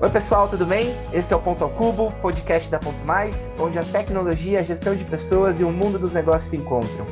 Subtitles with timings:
[0.00, 0.94] Oi pessoal, tudo bem?
[1.12, 4.94] Esse é o Ponto ao Cubo, podcast da Ponto Mais, onde a tecnologia, a gestão
[4.94, 7.04] de pessoas e o mundo dos negócios se encontram.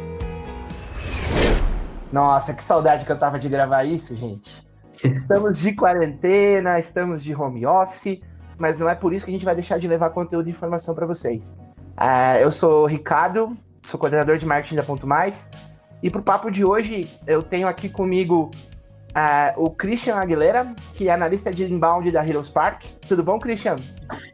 [2.12, 4.64] Nossa, que saudade que eu tava de gravar isso, gente.
[5.02, 8.20] Estamos de quarentena, estamos de home office,
[8.56, 10.94] mas não é por isso que a gente vai deixar de levar conteúdo e informação
[10.94, 11.56] para vocês.
[11.98, 15.50] Uh, eu sou o Ricardo, sou coordenador de marketing da Ponto Mais,
[16.00, 18.52] e para o papo de hoje eu tenho aqui comigo
[19.16, 22.82] Uh, o Christian Aguilera, que é analista de inbound da Heroes Park.
[23.08, 23.76] Tudo bom, Christian?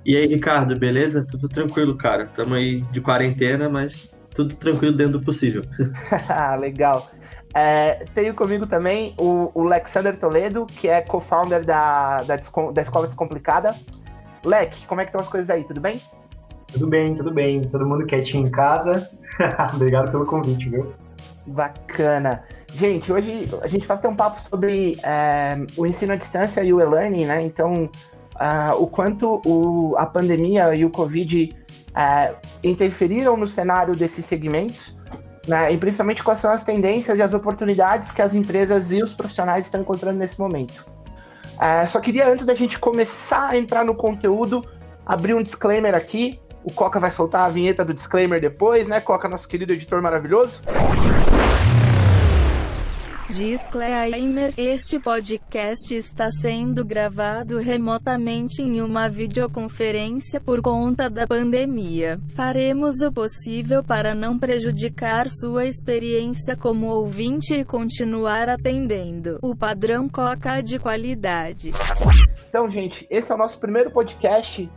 [0.05, 1.25] E aí, Ricardo, beleza?
[1.25, 2.25] Tudo tranquilo, cara.
[2.25, 5.63] Estamos aí de quarentena, mas tudo tranquilo dentro do possível.
[6.59, 7.09] Legal.
[7.55, 12.37] É, tenho comigo também o, o Alexander Toledo, que é co-founder da, da,
[12.73, 13.77] da Escola Descomplicada.
[14.45, 15.63] Leque, como é que estão as coisas aí?
[15.63, 16.01] Tudo bem?
[16.73, 17.63] Tudo bem, tudo bem.
[17.69, 19.09] Todo mundo quietinho em casa.
[19.75, 20.93] Obrigado pelo convite, viu?
[21.47, 22.45] Bacana.
[22.73, 26.73] Gente, hoje a gente vai ter um papo sobre é, o ensino à distância e
[26.73, 27.43] o e-learning, né?
[27.43, 27.91] Então,
[28.35, 31.55] uh, o quanto o, a pandemia e o Covid
[31.91, 34.97] uh, interferiram no cenário desses segmentos,
[35.47, 35.73] né?
[35.73, 39.67] E principalmente quais são as tendências e as oportunidades que as empresas e os profissionais
[39.67, 40.87] estão encontrando nesse momento.
[41.55, 44.65] Uh, só queria, antes da gente começar a entrar no conteúdo,
[45.05, 46.41] abrir um disclaimer aqui.
[46.65, 49.01] O Coca vai soltar a vinheta do disclaimer depois, né?
[49.01, 50.63] Coca, nosso querido editor maravilhoso.
[53.33, 62.21] Disclaimer: Este podcast está sendo gravado remotamente em uma videoconferência por conta da pandemia.
[62.37, 70.11] Faremos o possível para não prejudicar sua experiência como ouvinte e continuar atendendo o padrão
[70.11, 71.71] Coca de qualidade.
[72.51, 74.71] Então, gente, esse é o nosso primeiro podcast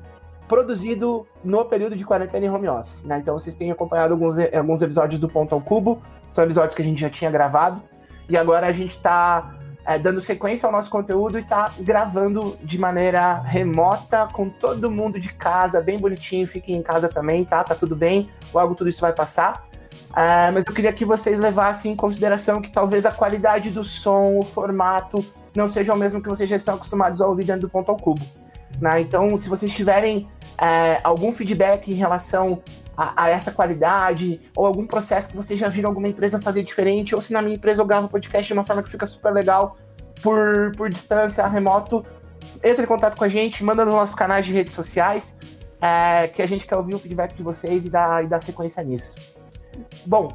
[0.47, 3.03] produzido no período de quarentena em home office.
[3.03, 3.17] Né?
[3.17, 6.85] Então vocês têm acompanhado alguns, alguns episódios do Ponto ao Cubo, são episódios que a
[6.85, 7.81] gente já tinha gravado.
[8.27, 12.79] E agora a gente está é, dando sequência ao nosso conteúdo e está gravando de
[12.79, 16.47] maneira remota, com todo mundo de casa, bem bonitinho.
[16.47, 17.63] Fiquem em casa também, tá?
[17.63, 18.29] Tá tudo bem.
[18.53, 19.67] Logo tudo isso vai passar.
[20.15, 24.39] É, mas eu queria que vocês levassem em consideração que talvez a qualidade do som,
[24.39, 25.23] o formato,
[25.55, 27.97] não seja o mesmo que vocês já estão acostumados a ouvir dentro do ponto ao
[27.97, 28.25] cubo.
[28.79, 29.01] Né?
[29.01, 30.27] Então, se vocês tiverem
[30.57, 32.61] é, algum feedback em relação
[32.97, 37.13] a, a, essa qualidade, ou algum processo que vocês já viram alguma empresa fazer diferente,
[37.13, 39.77] ou se na minha empresa eu gravo podcast de uma forma que fica super legal
[40.21, 42.05] por, por distância, remoto,
[42.63, 45.37] entre em contato com a gente, manda nos nossos canais de redes sociais,
[45.81, 48.83] é, que a gente quer ouvir o feedback de vocês e dar, e dar sequência
[48.83, 49.15] nisso.
[50.05, 50.31] Bom,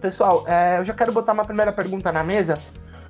[0.00, 2.58] pessoal, é, eu já quero botar uma primeira pergunta na mesa,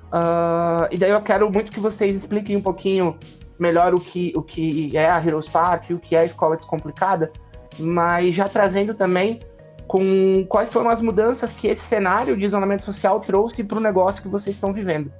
[0.07, 3.17] uh, e daí eu quero muito que vocês expliquem um pouquinho
[3.57, 7.31] melhor o que, o que é a Heroes Park, o que é a Escola Descomplicada,
[7.79, 9.39] mas já trazendo também
[9.87, 14.21] com quais foram as mudanças que esse cenário de isolamento social trouxe para o negócio
[14.21, 15.11] que vocês estão vivendo.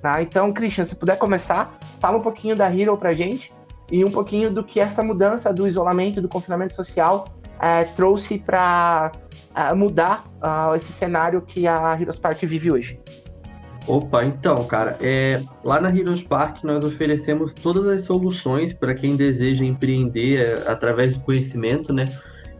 [0.00, 0.22] Tá?
[0.22, 3.52] Então, Christian, se puder começar, fala um pouquinho da Hero para gente
[3.90, 7.26] e um pouquinho do que essa mudança do isolamento, do confinamento social
[7.60, 9.12] é, trouxe para
[9.54, 12.98] é, mudar uh, esse cenário que a Heroes Park vive hoje.
[13.86, 19.16] Opa, então, cara, é, lá na Heroes Park nós oferecemos todas as soluções para quem
[19.16, 22.06] deseja empreender é, através do conhecimento, né?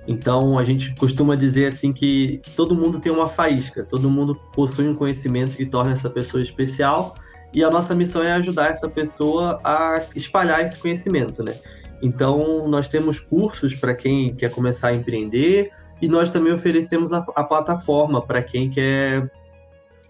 [0.08, 4.34] Então a gente costuma dizer assim que, que, todo mundo tem uma faísca, todo mundo
[4.52, 7.14] possui um conhecimento que torna essa pessoa especial
[7.52, 11.54] e a nossa missão é ajudar essa pessoa a espalhar esse conhecimento, né?
[12.02, 15.70] Então nós temos cursos para quem quer começar a empreender
[16.00, 19.30] e nós também oferecemos a, a plataforma para quem quer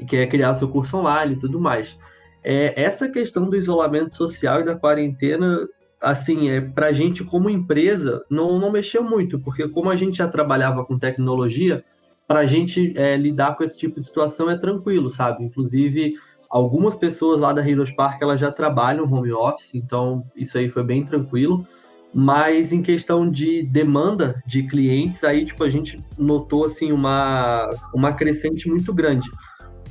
[0.07, 1.99] quer criar seu curso online e tudo mais.
[2.43, 5.69] É, essa questão do isolamento social e da quarentena,
[6.01, 10.19] assim, é, para a gente como empresa, não, não mexeu muito, porque como a gente
[10.19, 11.85] já trabalhava com tecnologia,
[12.27, 15.45] para a gente é, lidar com esse tipo de situação é tranquilo, sabe?
[15.45, 16.15] Inclusive,
[16.49, 20.85] algumas pessoas lá da Heroes Park elas já trabalham home office, então isso aí foi
[20.85, 21.67] bem tranquilo.
[22.13, 28.13] Mas em questão de demanda de clientes, aí tipo a gente notou assim uma, uma
[28.13, 29.29] crescente muito grande.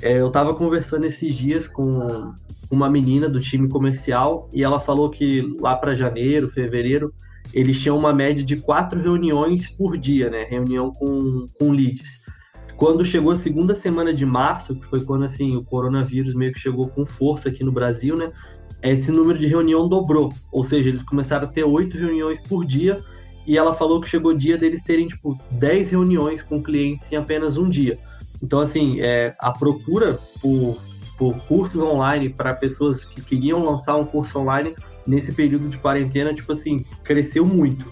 [0.01, 2.33] É, eu estava conversando esses dias com
[2.71, 7.13] uma menina do time comercial e ela falou que lá para janeiro, fevereiro,
[7.53, 10.43] eles tinham uma média de quatro reuniões por dia, né?
[10.43, 12.25] Reunião com, com leads.
[12.77, 16.59] Quando chegou a segunda semana de março, que foi quando assim o coronavírus meio que
[16.59, 18.31] chegou com força aqui no Brasil, né?
[18.81, 22.97] Esse número de reunião dobrou, ou seja, eles começaram a ter oito reuniões por dia
[23.45, 27.17] e ela falou que chegou o dia deles terem tipo dez reuniões com clientes em
[27.17, 27.99] apenas um dia.
[28.41, 30.77] Então, assim, é, a procura por,
[31.17, 34.75] por cursos online para pessoas que queriam lançar um curso online
[35.05, 37.91] nesse período de quarentena, tipo assim, cresceu muito.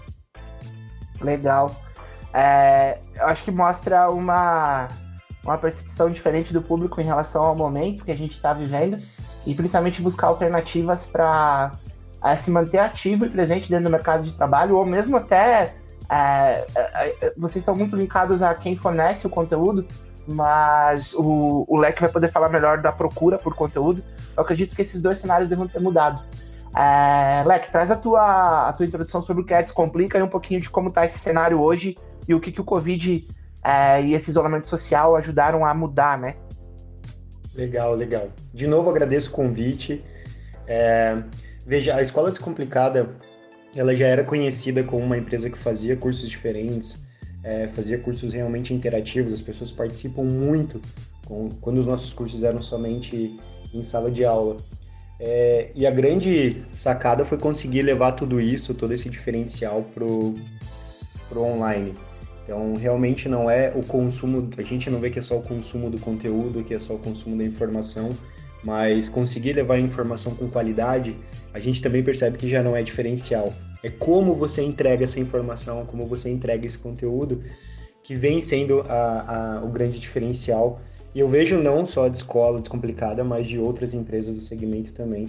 [1.20, 1.74] Legal.
[2.32, 4.88] É, eu acho que mostra uma,
[5.44, 8.98] uma percepção diferente do público em relação ao momento que a gente está vivendo
[9.46, 11.72] e principalmente buscar alternativas para
[12.22, 15.74] é, se manter ativo e presente dentro do mercado de trabalho, ou mesmo até
[16.10, 19.86] é, é, é, vocês estão muito linkados a quem fornece o conteúdo,
[20.28, 24.04] mas o, o Leque vai poder falar melhor da procura por conteúdo.
[24.36, 26.22] Eu acredito que esses dois cenários devem ter mudado.
[26.76, 30.28] É, Leque, traz a tua, a tua introdução sobre o que é Descomplica e um
[30.28, 31.96] pouquinho de como está esse cenário hoje
[32.28, 33.26] e o que, que o Covid
[33.64, 36.34] é, e esse isolamento social ajudaram a mudar, né?
[37.54, 38.28] Legal, legal.
[38.52, 40.04] De novo, agradeço o convite.
[40.66, 41.16] É,
[41.66, 43.16] veja, a Escola Descomplicada,
[43.74, 46.98] ela já era conhecida como uma empresa que fazia cursos diferentes,
[47.48, 50.82] é, fazia cursos realmente interativos, as pessoas participam muito
[51.24, 53.38] com, quando os nossos cursos eram somente
[53.72, 54.56] em sala de aula.
[55.18, 60.38] É, e a grande sacada foi conseguir levar tudo isso, todo esse diferencial pro,
[61.28, 61.94] pro online.
[62.44, 65.90] Então, realmente não é o consumo, a gente não vê que é só o consumo
[65.90, 68.10] do conteúdo, que é só o consumo da informação,
[68.62, 71.16] mas conseguir levar informação com qualidade,
[71.52, 73.52] a gente também percebe que já não é diferencial.
[73.82, 77.42] É como você entrega essa informação, como você entrega esse conteúdo,
[78.02, 80.80] que vem sendo a, a, o grande diferencial.
[81.14, 85.28] E eu vejo não só de escola descomplicada, mas de outras empresas do segmento também.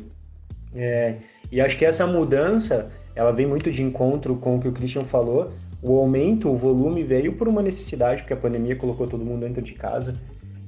[0.74, 1.18] É,
[1.52, 5.04] e acho que essa mudança, ela vem muito de encontro com o que o Christian
[5.04, 9.42] falou, o aumento, o volume veio por uma necessidade, porque a pandemia colocou todo mundo
[9.42, 10.14] dentro de casa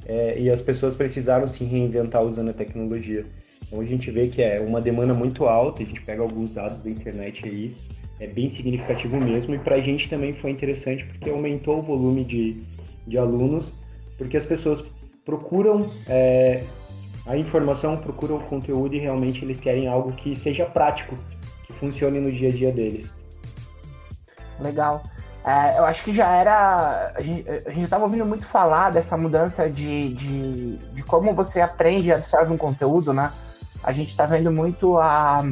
[0.06, 3.26] é, e as pessoas precisaram se reinventar usando a tecnologia.
[3.68, 6.82] Então a gente vê que é uma demanda muito alta, a gente pega alguns dados
[6.82, 7.76] da internet aí,
[8.20, 12.24] é bem significativo mesmo, e para a gente também foi interessante porque aumentou o volume
[12.24, 12.62] de,
[13.08, 13.74] de alunos,
[14.18, 14.84] porque as pessoas
[15.24, 16.64] procuram é,
[17.26, 21.16] a informação, procuram o conteúdo e realmente eles querem algo que seja prático,
[21.66, 23.12] que funcione no dia a dia deles.
[24.60, 25.02] Legal.
[25.44, 27.14] É, eu acho que já era.
[27.16, 32.14] A gente, estava ouvindo muito falar dessa mudança de, de, de como você aprende e
[32.14, 33.32] absorve um conteúdo, né?
[33.84, 35.44] A gente está vendo muito a,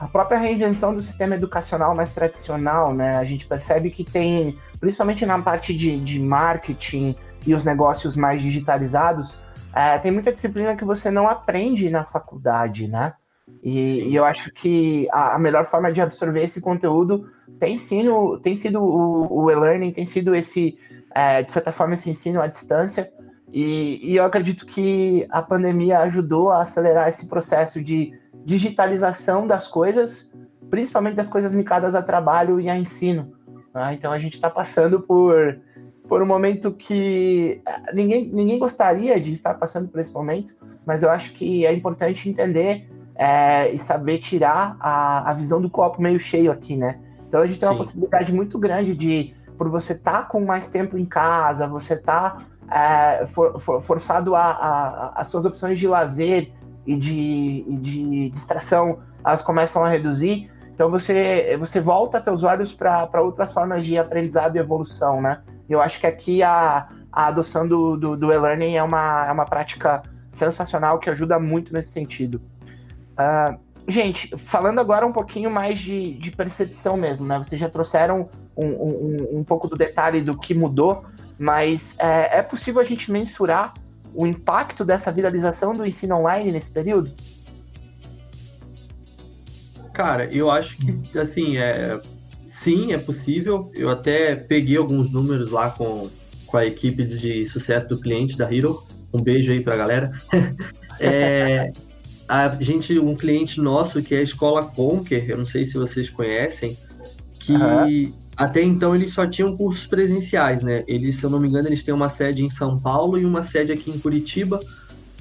[0.00, 3.16] a própria reinvenção do sistema educacional mais tradicional, né?
[3.16, 7.14] A gente percebe que tem, principalmente na parte de, de marketing
[7.46, 9.38] e os negócios mais digitalizados,
[9.72, 13.14] é, tem muita disciplina que você não aprende na faculdade, né?
[13.62, 18.38] E, e, eu acho que a, a, melhor forma de absorver esse conteúdo tem sido,
[18.38, 20.78] tem sido o, o e-learning, tem sido esse,
[21.14, 23.12] é, de certa forma, esse ensino à distância.
[23.52, 28.12] E, e, eu acredito que a pandemia ajudou a acelerar esse processo de
[28.44, 30.32] digitalização das coisas,
[30.70, 33.32] principalmente das coisas ligadas a trabalho e a ensino.
[33.74, 33.94] Né?
[33.94, 35.60] Então a gente está passando por,
[36.08, 40.56] por um momento que é, ninguém, ninguém gostaria de estar passando por esse momento,
[40.86, 42.88] mas eu acho que é importante entender
[43.20, 46.98] é, e saber tirar a, a visão do copo meio cheio aqui, né?
[47.28, 50.70] Então a gente tem uma possibilidade muito grande de, por você estar tá com mais
[50.70, 52.38] tempo em casa, você tá
[52.70, 56.50] é, for, for, forçado a, a, as suas opções de lazer
[56.86, 60.50] e de, e de distração, elas começam a reduzir.
[60.72, 65.42] Então você, você volta teus olhos para outras formas de aprendizado e evolução, né?
[65.68, 69.44] Eu acho que aqui a, a adoção do, do, do e-learning é uma, é uma
[69.44, 70.00] prática
[70.32, 72.40] sensacional que ajuda muito nesse sentido.
[73.20, 77.36] Uh, gente, falando agora um pouquinho mais de, de percepção mesmo, né?
[77.36, 81.04] Vocês já trouxeram um, um, um pouco do detalhe do que mudou,
[81.38, 83.74] mas é, é, possível a gente mensurar
[84.14, 87.12] o impacto dessa viralização do ensino online nesse período?
[89.92, 92.00] Cara, eu acho que, assim, é,
[92.48, 93.70] sim, é possível.
[93.74, 96.08] Eu até peguei alguns números lá com,
[96.46, 98.82] com a equipe de sucesso do cliente da Hero.
[99.12, 100.12] Um beijo aí pra galera.
[101.00, 101.72] é,
[102.30, 106.08] a gente, um cliente nosso que é a Escola Conquer, eu não sei se vocês
[106.08, 106.78] conhecem,
[107.40, 108.12] que uhum.
[108.36, 110.84] até então eles só tinham cursos presenciais, né?
[110.86, 113.42] Eles, se eu não me engano, eles têm uma sede em São Paulo e uma
[113.42, 114.60] sede aqui em Curitiba,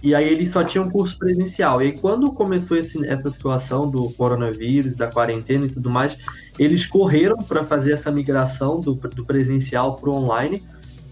[0.03, 1.81] e aí eles só tinham curso presencial.
[1.81, 6.15] E aí, quando começou esse, essa situação do coronavírus, da quarentena e tudo mais,
[6.59, 10.63] eles correram para fazer essa migração do, do presencial para o online.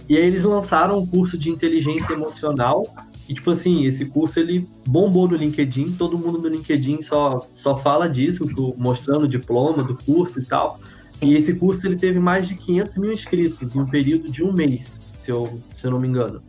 [0.08, 2.86] E aí eles lançaram um curso de inteligência emocional
[3.28, 7.78] e, tipo assim, esse curso ele bombou no LinkedIn, todo mundo no LinkedIn só, só
[7.78, 10.80] fala disso, mostrando o diploma do curso e tal.
[11.22, 14.54] E esse curso ele teve mais de 500 mil inscritos em um período de um
[14.54, 16.42] mês, se eu, se eu não me engano.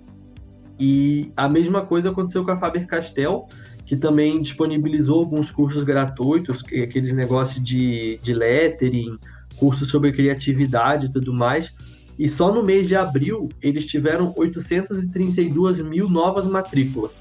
[0.79, 3.49] E a mesma coisa aconteceu com a Faber-Castell,
[3.85, 9.19] que também disponibilizou alguns cursos gratuitos, aqueles negócios de, de lettering,
[9.57, 11.75] cursos sobre criatividade e tudo mais.
[12.19, 17.21] E só no mês de abril eles tiveram 832 mil novas matrículas.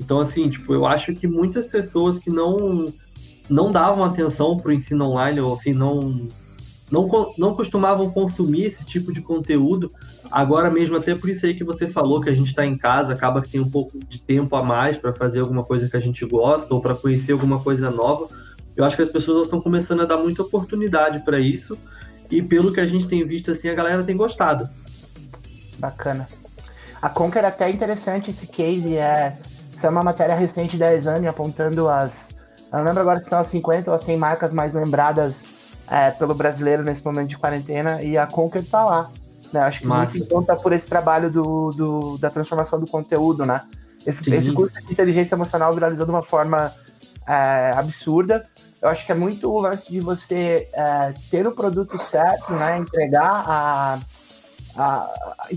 [0.00, 2.92] Então, assim, tipo, eu acho que muitas pessoas que não
[3.48, 6.28] não davam atenção para o ensino online ou assim não,
[6.90, 9.90] não não costumavam consumir esse tipo de conteúdo,
[10.30, 13.12] agora mesmo até por isso aí que você falou que a gente está em casa,
[13.12, 16.00] acaba que tem um pouco de tempo a mais para fazer alguma coisa que a
[16.00, 18.28] gente gosta ou para conhecer alguma coisa nova
[18.76, 21.76] eu acho que as pessoas estão começando a dar muita oportunidade para isso.
[22.30, 24.68] E pelo que a gente tem visto, assim, a galera tem gostado.
[25.78, 26.28] Bacana.
[27.00, 29.36] A Conquer é até interessante esse case, é,
[29.74, 32.30] isso é uma matéria recente da Exame apontando as.
[32.70, 35.46] Eu não lembro agora se são as 50 ou as 100 marcas mais lembradas
[35.88, 39.10] é, pelo brasileiro nesse momento de quarentena, e a Conquer tá lá.
[39.52, 39.60] Né?
[39.60, 40.16] Acho que Massa.
[40.18, 43.62] muito conta por esse trabalho do, do, da transformação do conteúdo, né?
[44.06, 46.72] Esse, esse curso de inteligência emocional viralizou de uma forma
[47.26, 48.46] é, absurda.
[48.82, 52.78] Eu acho que é muito o lance de você é, ter o produto certo, né?
[52.78, 54.00] Entregar a,
[54.76, 55.48] a, a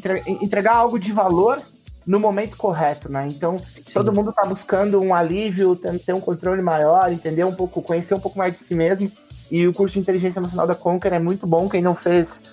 [0.42, 1.62] entregar algo de valor
[2.06, 3.26] no momento correto, né?
[3.28, 3.82] Então, Sim.
[3.94, 8.20] todo mundo está buscando um alívio, ter um controle maior, entender um pouco, conhecer um
[8.20, 9.10] pouco mais de si mesmo.
[9.50, 11.70] E o curso de inteligência emocional da Conquer é muito bom.
[11.70, 12.44] Quem não fez,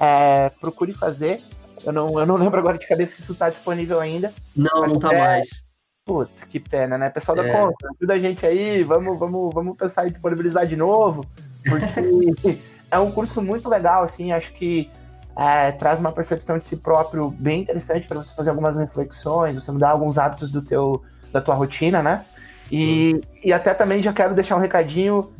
[0.00, 1.42] é, procure fazer.
[1.84, 4.32] Eu não, eu não lembro agora de cabeça se isso está disponível ainda.
[4.54, 5.48] Não, não está mais.
[6.04, 7.10] Puta, que pena, né?
[7.10, 7.52] Pessoal da é.
[7.52, 11.24] Conquer, ajuda a gente aí, vamos, vamos, vamos pensar em disponibilizar de novo,
[11.64, 11.86] porque
[12.90, 14.90] é um curso muito legal, assim, acho que
[15.36, 19.70] é, traz uma percepção de si próprio bem interessante para você fazer algumas reflexões, você
[19.70, 21.02] mudar alguns hábitos do teu,
[21.32, 22.24] da tua rotina, né?
[22.70, 23.20] E, uhum.
[23.44, 25.32] e até também já quero deixar um recadinho,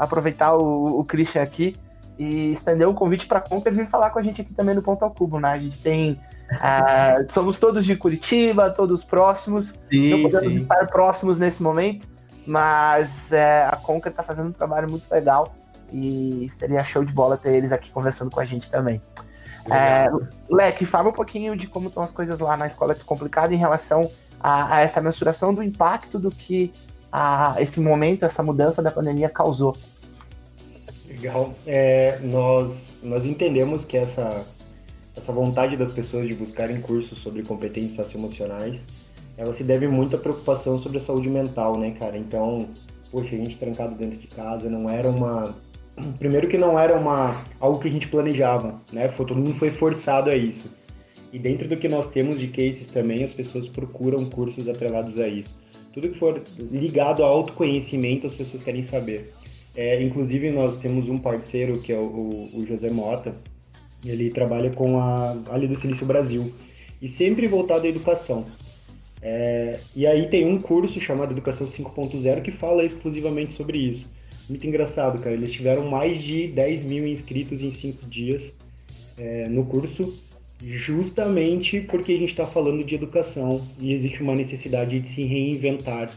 [0.00, 1.76] aproveitar o, o Christian aqui
[2.18, 4.82] e estender um convite para a Conquer vir falar com a gente aqui também no
[4.82, 5.50] Ponto ao Cubo, né?
[5.50, 6.20] A gente tem.
[6.52, 9.78] Uh, somos todos de Curitiba, todos próximos.
[9.90, 10.58] Sim, não podemos sim.
[10.58, 12.08] estar próximos nesse momento,
[12.46, 15.54] mas é, a Conquer está fazendo um trabalho muito legal
[15.92, 19.00] e seria show de bola ter eles aqui conversando com a gente também.
[19.70, 20.10] É,
[20.50, 24.10] Leque, fala um pouquinho de como estão as coisas lá na Escola Descomplicada em relação
[24.40, 26.72] a, a essa mensuração do impacto do que
[27.12, 29.76] a, esse momento, essa mudança da pandemia causou.
[31.06, 31.52] Legal.
[31.66, 34.44] É, nós, nós entendemos que essa,
[35.16, 38.82] essa vontade das pessoas de buscarem cursos sobre competências socioemocionais,
[39.36, 42.16] ela se deve muito à preocupação sobre a saúde mental, né, cara?
[42.16, 42.68] Então,
[43.10, 45.54] poxa, a gente trancado dentro de casa não era uma
[46.18, 49.08] primeiro que não era uma algo que a gente planejava, né?
[49.08, 50.70] Foi, todo mundo foi forçado a isso.
[51.32, 55.28] E dentro do que nós temos de cases também, as pessoas procuram cursos atrelados a
[55.28, 55.56] isso.
[55.92, 59.32] Tudo que for ligado ao autoconhecimento, as pessoas querem saber.
[59.76, 63.32] É, inclusive, nós temos um parceiro que é o, o José Mota,
[64.04, 66.52] ele trabalha com a ali do Silício Brasil
[67.00, 68.44] e sempre voltado à educação.
[69.22, 74.08] É, e aí tem um curso chamado Educação 5.0 que fala exclusivamente sobre isso
[74.50, 75.34] muito engraçado, cara.
[75.34, 78.52] Eles tiveram mais de 10 mil inscritos em 5 dias
[79.16, 80.20] é, no curso,
[80.62, 86.12] justamente porque a gente está falando de educação e existe uma necessidade de se reinventar.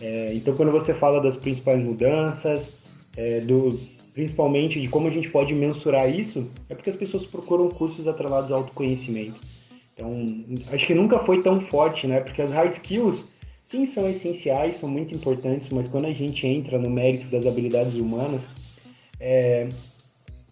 [0.00, 2.74] É, então, quando você fala das principais mudanças,
[3.16, 3.78] é, do,
[4.14, 8.52] principalmente de como a gente pode mensurar isso, é porque as pessoas procuram cursos atrelados
[8.52, 9.38] ao autoconhecimento.
[9.92, 10.24] Então,
[10.72, 12.20] acho que nunca foi tão forte, né?
[12.20, 13.28] Porque as hard skills
[13.64, 17.94] sim, são essenciais, são muito importantes, mas quando a gente entra no mérito das habilidades
[17.96, 18.46] humanas,
[19.18, 19.68] é,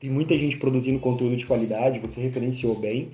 [0.01, 3.11] tem muita gente produzindo conteúdo de qualidade, você referenciou bem.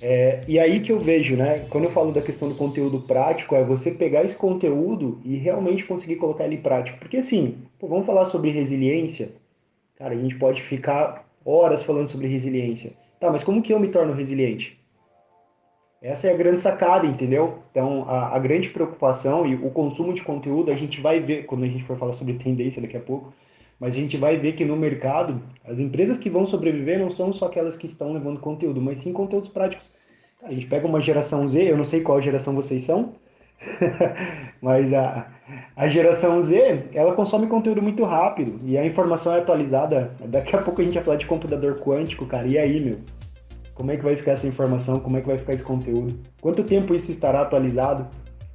[0.00, 1.60] É, e aí que eu vejo, né?
[1.70, 5.84] Quando eu falo da questão do conteúdo prático, é você pegar esse conteúdo e realmente
[5.84, 6.98] conseguir colocar ele prático.
[6.98, 9.30] Porque assim, pô, vamos falar sobre resiliência.
[10.02, 12.92] Cara, a gente pode ficar horas falando sobre resiliência.
[13.20, 14.76] Tá, mas como que eu me torno resiliente?
[16.02, 17.60] Essa é a grande sacada, entendeu?
[17.70, 21.62] Então, a, a, grande preocupação e o consumo de conteúdo, a gente vai ver, quando
[21.62, 23.32] a gente for falar sobre tendência daqui a pouco,
[23.78, 27.32] mas a gente vai ver que no mercado, as empresas que vão sobreviver não são
[27.32, 29.94] só aquelas que estão levando conteúdo, mas sim conteúdos práticos.
[30.42, 33.14] A gente pega uma geração Z, eu não sei qual geração vocês são,
[34.60, 35.28] mas a,
[35.74, 40.14] a geração Z, ela consome conteúdo muito rápido e a informação é atualizada.
[40.26, 42.98] Daqui a pouco a gente vai falar de computador quântico, cara, e aí, meu?
[43.74, 45.00] Como é que vai ficar essa informação?
[45.00, 46.18] Como é que vai ficar esse conteúdo?
[46.40, 48.06] Quanto tempo isso estará atualizado?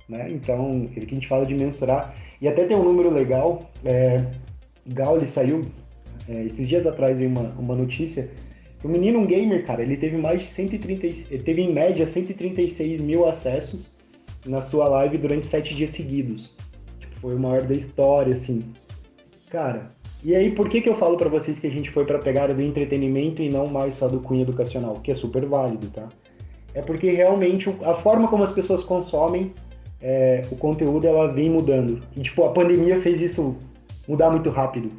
[0.07, 0.27] Né?
[0.31, 2.13] Então, ele que a gente fala de mensurar.
[2.39, 3.69] E até tem um número legal.
[3.83, 4.23] É,
[4.85, 5.61] Gauli saiu
[6.29, 8.29] é, esses dias atrás uma, uma notícia.
[8.83, 13.01] O menino, um gamer, cara, ele teve mais de 130, ele teve em média 136
[13.01, 13.91] mil acessos
[14.45, 16.55] na sua live durante sete dias seguidos.
[17.21, 18.63] Foi o maior da história, assim.
[19.49, 19.89] Cara,
[20.23, 22.47] e aí, por que, que eu falo para vocês que a gente foi para pegar
[22.47, 24.95] do entretenimento e não mais só do cunho educacional?
[24.95, 26.07] Que é super válido, tá?
[26.73, 29.53] É porque realmente a forma como as pessoas consomem
[30.01, 32.01] é, o conteúdo ela vem mudando.
[32.15, 33.55] E, tipo, a pandemia fez isso
[34.07, 34.91] mudar muito rápido.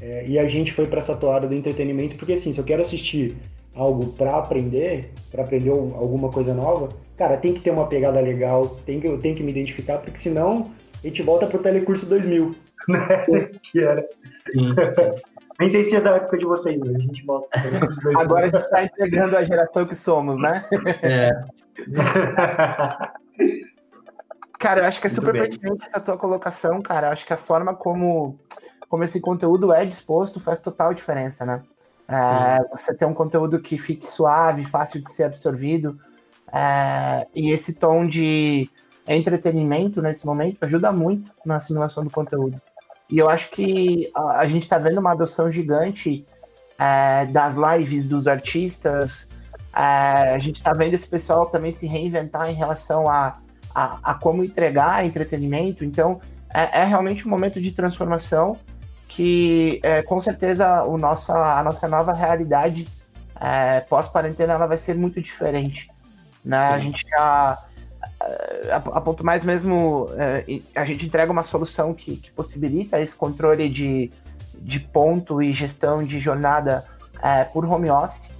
[0.00, 2.82] É, e a gente foi para essa toada do entretenimento, porque assim, se eu quero
[2.82, 3.36] assistir
[3.74, 8.76] algo para aprender, para aprender alguma coisa nova, cara, tem que ter uma pegada legal,
[8.84, 12.50] tem que, eu tenho que me identificar, porque senão a gente volta pro Telecurso 2000,
[12.88, 13.24] né?
[13.62, 14.06] que era.
[14.52, 15.22] Sim, sim.
[15.60, 17.48] Nem sei se é da época de vocês, mas a gente volta.
[18.16, 20.64] Agora a gente está integrando a geração que somos, né?
[21.02, 21.30] É.
[24.58, 25.42] Cara, eu acho que é Muito super bem.
[25.42, 27.08] pertinente essa tua colocação, cara.
[27.08, 28.38] Eu acho que a forma como,
[28.88, 31.62] como esse conteúdo é disposto faz total diferença, né?
[32.08, 35.98] É, você ter um conteúdo que fique suave, fácil de ser absorvido,
[36.52, 38.70] é, e esse tom de
[39.06, 42.60] entretenimento nesse momento ajuda muito na assimilação do conteúdo.
[43.10, 46.26] E eu acho que a, a gente está vendo uma adoção gigante
[46.78, 49.28] é, das lives dos artistas.
[49.74, 53.38] É, a gente está vendo esse pessoal também se reinventar em relação a,
[53.74, 55.84] a, a como entregar entretenimento.
[55.84, 56.20] Então,
[56.54, 58.56] é, é realmente um momento de transformação
[59.08, 62.88] que, é, com certeza, o nossa, a nossa nova realidade
[63.38, 65.90] é, pós-quarentena ela vai ser muito diferente.
[66.44, 66.56] Né?
[66.56, 67.58] A gente já
[68.20, 73.00] é, a, a ponto mais mesmo é, a gente entrega uma solução que, que possibilita
[73.00, 74.10] esse controle de,
[74.54, 76.84] de ponto e gestão de jornada
[77.22, 78.30] é, por home office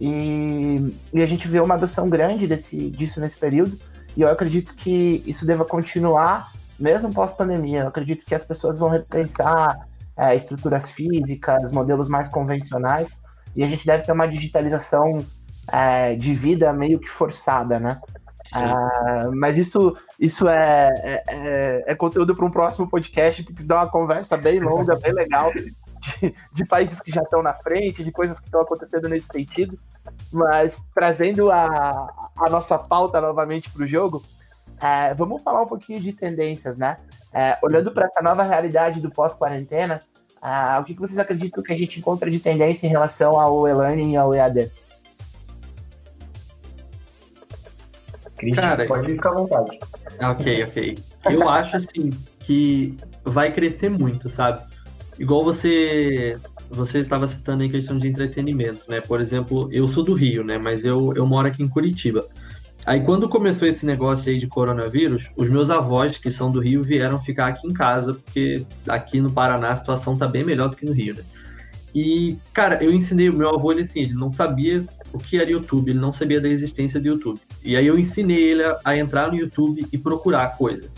[0.00, 3.78] e, e a gente vê uma adoção grande desse, disso nesse período
[4.16, 7.80] e eu acredito que isso deva continuar mesmo pós-pandemia.
[7.80, 9.78] Eu acredito que as pessoas vão repensar
[10.16, 13.22] é, estruturas físicas, modelos mais convencionais
[13.54, 15.24] e a gente deve ter uma digitalização
[16.18, 18.00] de vida meio que forçada, né?
[18.54, 23.74] Ah, mas isso, isso é, é, é- é conteúdo para um próximo podcast, que precisa
[23.74, 25.74] dar uma conversa bem longa, bem legal, de,
[26.52, 29.78] de países que já estão na frente, de coisas que estão acontecendo nesse sentido.
[30.32, 34.22] Mas trazendo a, a nossa pauta novamente para o jogo,
[34.80, 36.96] é, vamos falar um pouquinho de tendências, né?
[37.32, 40.02] É, olhando para essa nova realidade do pós-quarentena,
[40.42, 43.68] ah, o que, que vocês acreditam que a gente encontra de tendência em relação ao
[43.68, 44.70] e-learning e ao EAD?
[48.54, 49.78] Cara, pode ficar à vontade.
[50.22, 50.98] Ok, ok.
[51.26, 54.62] Eu acho assim que vai crescer muito, sabe?
[55.18, 56.38] Igual você
[56.70, 59.00] você estava citando em questão de entretenimento, né?
[59.00, 60.56] Por exemplo, eu sou do Rio, né?
[60.56, 62.26] Mas eu, eu moro aqui em Curitiba.
[62.86, 66.82] Aí quando começou esse negócio aí de coronavírus, os meus avós, que são do Rio,
[66.82, 70.76] vieram ficar aqui em casa, porque aqui no Paraná a situação tá bem melhor do
[70.76, 71.22] que no Rio, né?
[71.94, 75.50] E, cara, eu ensinei o meu avô, ele assim, ele não sabia o que era
[75.50, 77.40] YouTube, ele não sabia da existência do YouTube.
[77.62, 80.88] E aí eu ensinei ele a, a entrar no YouTube e procurar coisa.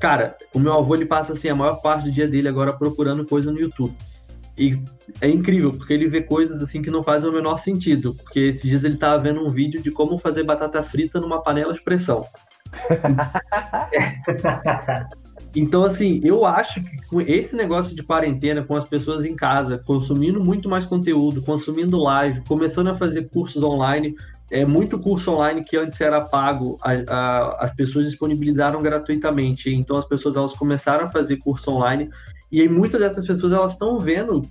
[0.00, 3.24] Cara, o meu avô ele passa assim a maior parte do dia dele agora procurando
[3.24, 3.94] coisa no YouTube.
[4.58, 4.78] E
[5.20, 8.14] é incrível, porque ele vê coisas assim que não fazem o menor sentido.
[8.14, 11.72] Porque esses dias ele tava vendo um vídeo de como fazer batata frita numa panela
[11.72, 12.26] de pressão.
[15.54, 19.78] Então, assim, eu acho que com esse negócio de quarentena, com as pessoas em casa,
[19.78, 24.14] consumindo muito mais conteúdo, consumindo live, começando a fazer cursos online,
[24.50, 29.70] é muito curso online que antes era pago, a- a- as pessoas disponibilizaram gratuitamente.
[29.70, 32.10] Então, as pessoas elas começaram a fazer curso online
[32.50, 34.42] e aí muitas dessas pessoas elas estão vendo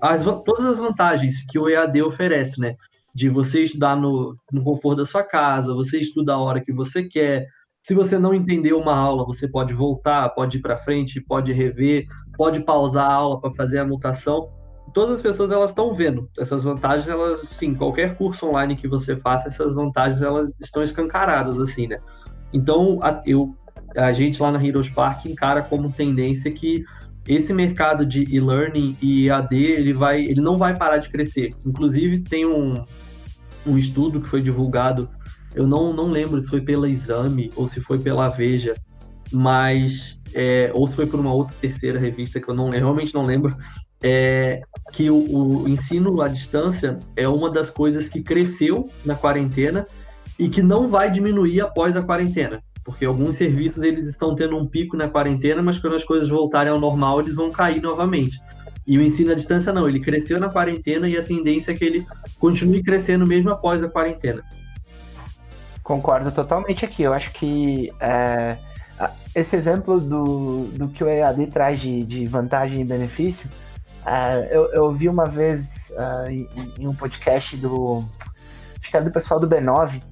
[0.00, 2.74] as todas as vantagens que o EAD oferece, né?
[3.14, 7.02] De você estudar no, no conforto da sua casa, você estuda a hora que você
[7.04, 7.46] quer,
[7.86, 12.04] se você não entendeu uma aula, você pode voltar, pode ir para frente, pode rever,
[12.36, 14.50] pode pausar a aula para fazer a anotação.
[14.92, 19.14] Todas as pessoas elas estão vendo essas vantagens, elas sim, qualquer curso online que você
[19.14, 22.00] faça, essas vantagens elas estão escancaradas assim, né?
[22.52, 23.56] Então, a, eu
[23.96, 26.84] a gente lá na Heroes Park encara como tendência que
[27.28, 31.50] esse mercado de e-learning e EAD, ele vai, ele não vai parar de crescer.
[31.64, 32.74] Inclusive tem um
[33.66, 35.08] um estudo que foi divulgado
[35.56, 38.74] eu não, não lembro se foi pela Exame ou se foi pela Veja,
[39.32, 43.14] mas é, ou se foi por uma outra terceira revista que eu não eu realmente
[43.14, 43.56] não lembro,
[44.02, 44.60] é,
[44.92, 49.86] que o, o ensino à distância é uma das coisas que cresceu na quarentena
[50.38, 54.66] e que não vai diminuir após a quarentena, porque alguns serviços eles estão tendo um
[54.66, 58.38] pico na quarentena, mas quando as coisas voltarem ao normal eles vão cair novamente.
[58.86, 61.84] E o ensino à distância não, ele cresceu na quarentena e a tendência é que
[61.84, 62.06] ele
[62.38, 64.44] continue crescendo mesmo após a quarentena.
[65.86, 67.04] Concordo totalmente aqui.
[67.04, 68.58] Eu acho que é,
[69.32, 73.48] esse exemplo do, do que o EAD traz de, de vantagem e benefício,
[74.04, 76.48] é, eu, eu vi uma vez é, em,
[76.80, 78.04] em um podcast do.
[78.80, 80.02] Acho que era do pessoal do B9,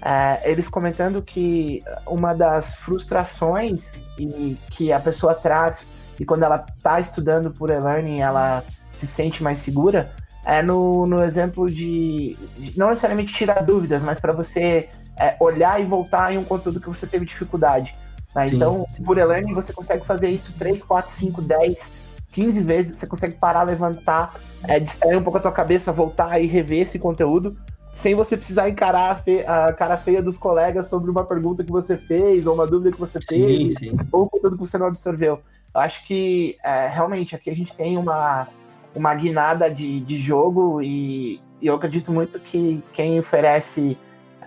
[0.00, 6.64] é, eles comentando que uma das frustrações e que a pessoa traz e quando ela
[6.74, 8.64] está estudando por e-learning ela
[8.96, 10.10] se sente mais segura
[10.46, 12.34] é no, no exemplo de
[12.76, 14.88] não necessariamente tirar dúvidas, mas para você
[15.18, 17.94] é, olhar e voltar em um conteúdo que você teve dificuldade.
[18.34, 18.48] né?
[18.48, 21.92] Então, por e-learning, você consegue fazer isso 3, 4, 5, 10,
[22.30, 22.96] 15 vezes.
[22.98, 26.98] Você consegue parar, levantar, é, distrair um pouco a tua cabeça, voltar e rever esse
[26.98, 27.56] conteúdo,
[27.94, 31.72] sem você precisar encarar a, fe- a cara feia dos colegas sobre uma pergunta que
[31.72, 33.96] você fez, ou uma dúvida que você teve, Sim, sim.
[34.12, 35.40] ou um conteúdo que você não absorveu.
[35.74, 38.46] Eu acho que é, realmente aqui a gente tem uma,
[38.94, 43.98] uma guinada de, de jogo e, e eu acredito muito que quem oferece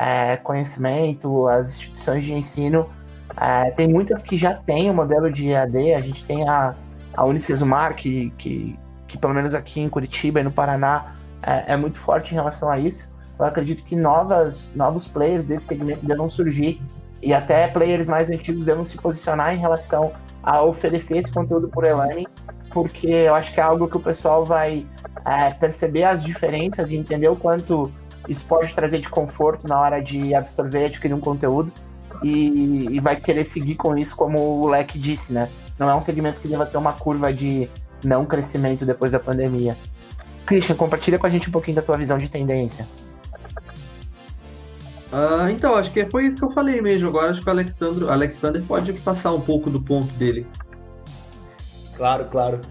[0.02, 2.82] é, conhecimento, as instituições de ensino,
[3.40, 6.76] É, tem muitas que já têm o modelo de EAD, a gente tem a,
[7.16, 11.78] a Unicesumar, que, que, que pelo menos aqui em Curitiba e no Paraná é, é
[11.78, 13.10] muito forte em relação a isso.
[13.40, 16.82] Eu acredito que novas, novos players desse segmento devam surgir
[17.24, 20.12] e até players mais antigos devam se posicionar em relação
[20.44, 22.28] a oferecer esse conteúdo por e-learning,
[22.70, 24.86] porque eu acho que é algo que o pessoal vai
[25.26, 27.90] é, perceber as diferenças e entender o quanto
[28.28, 31.72] isso pode trazer de conforto na hora de absorver e adquirir um conteúdo
[32.24, 35.50] e, e vai querer seguir com isso, como o Leque disse, né?
[35.78, 37.70] Não é um segmento que deva ter uma curva de
[38.04, 39.76] não crescimento depois da pandemia.
[40.46, 42.88] Christian, compartilha com a gente um pouquinho da tua visão de tendência.
[45.12, 47.10] Ah, então, acho que foi isso que eu falei mesmo.
[47.10, 50.48] Agora acho que o Alexandre, Alexander pode passar um pouco do ponto dele.
[51.96, 52.62] Claro, claro.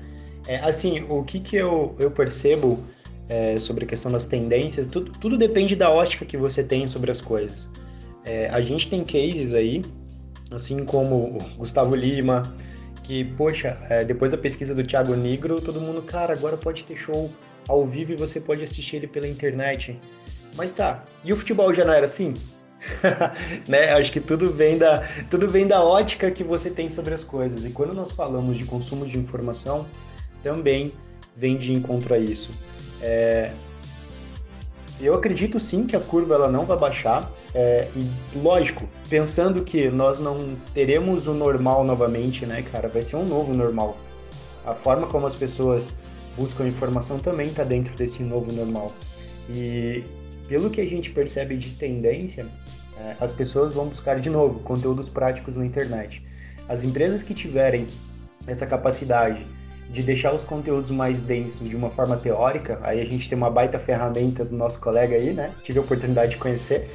[0.47, 2.83] É, assim, o que, que eu, eu percebo
[3.31, 7.13] é, sobre a questão das tendências, tudo, tudo depende da ótica que você tem sobre
[7.13, 7.71] as coisas.
[8.25, 9.83] É, a gente tem cases aí,
[10.51, 12.43] assim como o Gustavo Lima,
[13.05, 16.97] que, poxa, é, depois da pesquisa do Thiago Negro, todo mundo, cara, agora pode ter
[16.97, 17.31] show
[17.69, 19.97] ao vivo e você pode assistir ele pela internet.
[20.57, 22.35] Mas tá, e o futebol já não era assim?
[23.69, 23.93] né?
[23.93, 27.65] Acho que tudo vem, da, tudo vem da ótica que você tem sobre as coisas.
[27.65, 29.87] E quando nós falamos de consumo de informação,
[30.43, 30.93] também
[31.37, 32.51] vem de encontro a isso.
[33.01, 33.53] É...
[35.01, 37.31] Eu acredito sim que a curva ela não vai baixar.
[37.55, 37.89] É...
[37.97, 42.89] e lógico, pensando que nós não teremos o normal novamente, né, cara?
[42.89, 43.97] Vai ser um novo normal.
[44.65, 45.89] A forma como as pessoas
[46.37, 48.93] buscam informação também está dentro desse novo normal.
[49.49, 50.05] E
[50.49, 52.47] pelo que a gente percebe de tendência,
[52.99, 56.23] é, as pessoas vão buscar de novo conteúdos práticos na internet.
[56.69, 57.87] As empresas que tiverem
[58.47, 59.45] essa capacidade
[59.91, 63.51] de deixar os conteúdos mais densos de uma forma teórica, aí a gente tem uma
[63.51, 65.53] baita ferramenta do nosso colega aí, né?
[65.65, 66.89] Tive a oportunidade de conhecer.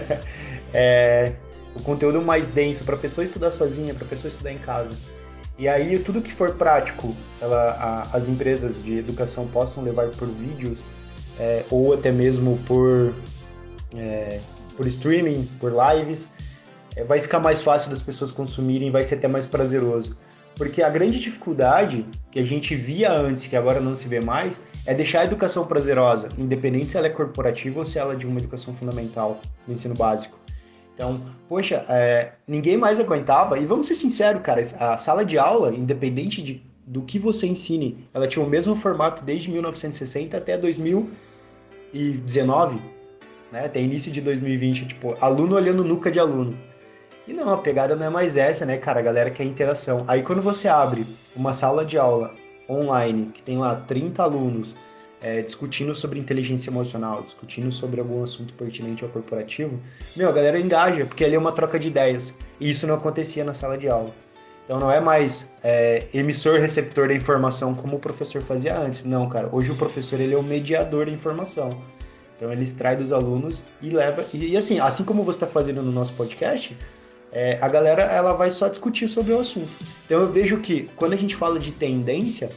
[0.72, 1.32] é,
[1.74, 4.90] o conteúdo mais denso para a pessoa estudar sozinha, para a pessoa estudar em casa.
[5.58, 10.28] E aí tudo que for prático, ela, a, as empresas de educação possam levar por
[10.28, 10.78] vídeos
[11.38, 13.14] é, ou até mesmo por,
[13.94, 14.40] é,
[14.76, 16.28] por streaming, por lives,
[16.96, 20.16] é, vai ficar mais fácil das pessoas consumirem, vai ser até mais prazeroso.
[20.56, 24.62] Porque a grande dificuldade que a gente via antes, que agora não se vê mais,
[24.86, 28.26] é deixar a educação prazerosa, independente se ela é corporativa ou se ela é de
[28.26, 30.38] uma educação fundamental, no ensino básico.
[30.94, 35.74] Então, poxa, é, ninguém mais aguentava, e vamos ser sinceros, cara, a sala de aula,
[35.74, 42.80] independente de do que você ensine, ela tinha o mesmo formato desde 1960 até 2019,
[43.50, 43.64] né?
[43.66, 46.58] Até início de 2020, tipo, aluno olhando nuca de aluno.
[47.26, 49.00] E não, a pegada não é mais essa, né, cara?
[49.00, 50.04] A galera quer interação.
[50.08, 51.06] Aí quando você abre
[51.36, 52.34] uma sala de aula
[52.68, 54.74] online, que tem lá 30 alunos
[55.20, 59.78] é, discutindo sobre inteligência emocional, discutindo sobre algum assunto pertinente ao corporativo,
[60.16, 62.34] meu, a galera engaja, porque ali é uma troca de ideias.
[62.58, 64.10] E isso não acontecia na sala de aula.
[64.64, 69.04] Então não é mais é, emissor-receptor da informação como o professor fazia antes.
[69.04, 69.48] Não, cara.
[69.52, 71.82] Hoje o professor ele é o mediador da informação.
[72.36, 74.24] Então ele extrai dos alunos e leva.
[74.32, 76.76] E, e assim, assim como você está fazendo no nosso podcast,
[77.32, 79.70] é, a galera ela vai só discutir sobre o assunto.
[80.04, 82.50] Então eu vejo que quando a gente fala de tendência,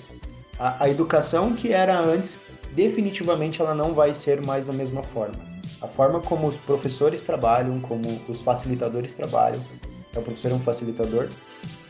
[0.59, 2.38] a, a educação que era antes,
[2.73, 5.35] definitivamente ela não vai ser mais da mesma forma.
[5.81, 9.61] A forma como os professores trabalham, como os facilitadores trabalham,
[10.13, 11.29] é o professor é um facilitador,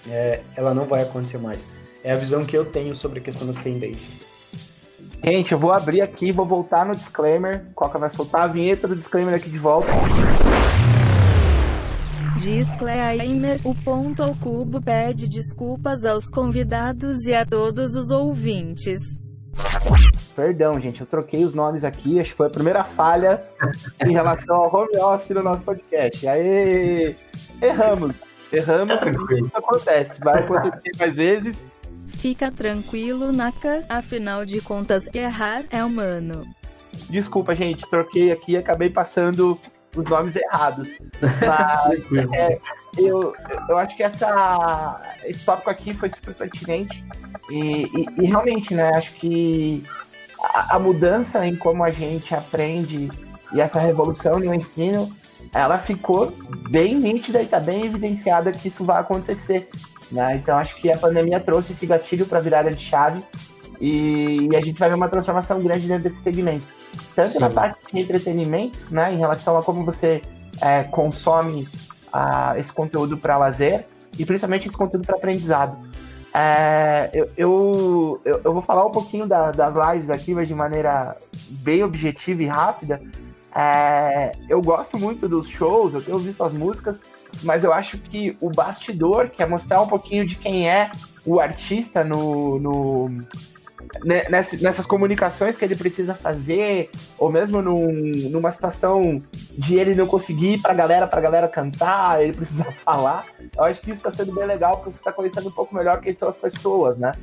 [0.08, 1.60] é, ela não vai acontecer mais.
[2.04, 4.26] É a visão que eu tenho sobre a questão das tendências.
[5.24, 7.66] Gente, eu vou abrir aqui, vou voltar no disclaimer.
[7.74, 9.88] Coca vai soltar a vinheta do disclaimer aqui de volta.
[12.46, 19.02] Disclaimer: O ponto ao cubo pede desculpas aos convidados e a todos os ouvintes.
[20.36, 22.20] Perdão, gente, eu troquei os nomes aqui.
[22.20, 23.42] Acho que foi a primeira falha
[24.06, 26.28] em relação ao home office no nosso podcast.
[26.28, 27.16] Aí,
[27.60, 28.16] erramos.
[28.54, 28.96] Erramos,
[29.32, 30.20] isso acontece.
[30.20, 31.66] Vai acontecer mais vezes.
[32.10, 33.84] Fica tranquilo, Naka.
[33.90, 36.46] Afinal de contas, errar é humano.
[37.10, 37.90] Desculpa, gente.
[37.90, 39.60] Troquei aqui e acabei passando
[39.96, 41.00] os nomes errados.
[41.22, 42.60] Mas é,
[42.98, 43.34] eu,
[43.70, 47.04] eu acho que essa, esse tópico aqui foi super pertinente.
[47.50, 48.90] E, e, e realmente, né?
[48.90, 49.84] Acho que
[50.40, 53.12] a, a, mudança em como a gente aprende
[53.54, 55.12] e essa revolução no ensino
[55.54, 56.34] ela ficou
[56.70, 59.70] bem nítida e está bem evidenciada que isso vai acontecer.
[60.12, 60.36] Né?
[60.36, 63.24] Então acho que a pandemia trouxe esse gatilho para virada de chave
[63.80, 66.66] e, e, a gente vai ver uma transformação grande dentro desse segmento.
[67.16, 67.40] Tanto Sim.
[67.40, 70.22] na parte de entretenimento, né, em relação a como você
[70.62, 71.68] é, consome
[72.12, 73.88] a, esse conteúdo para lazer
[74.20, 75.78] e principalmente esse conteúdo para aprendizado.
[76.34, 81.16] É, eu, eu, eu, vou falar um pouquinho da, das lives aqui, mas de maneira
[81.50, 83.02] bem objetiva e rápida,
[83.56, 87.02] é, eu gosto muito dos shows, eu tenho visto as músicas,
[87.42, 90.92] mas eu acho que o bastidor, que é mostrar um pouquinho de quem é
[91.26, 93.18] o artista no, no
[94.04, 97.92] nessas comunicações que ele precisa fazer, ou mesmo num,
[98.30, 99.22] numa situação
[99.58, 103.26] de ele não conseguir ir pra galera, pra galera cantar, ele precisa falar.
[103.56, 106.02] Eu acho que isso tá sendo bem legal, porque você tá conhecendo um pouco melhor
[106.02, 107.14] quem são as pessoas, né?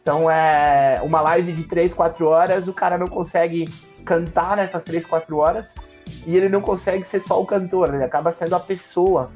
[0.00, 3.66] Então é uma live de 3, 4 horas, o cara não consegue
[4.04, 5.74] cantar nessas 3, 4 horas,
[6.26, 9.30] e ele não consegue ser só o cantor, ele acaba sendo a pessoa.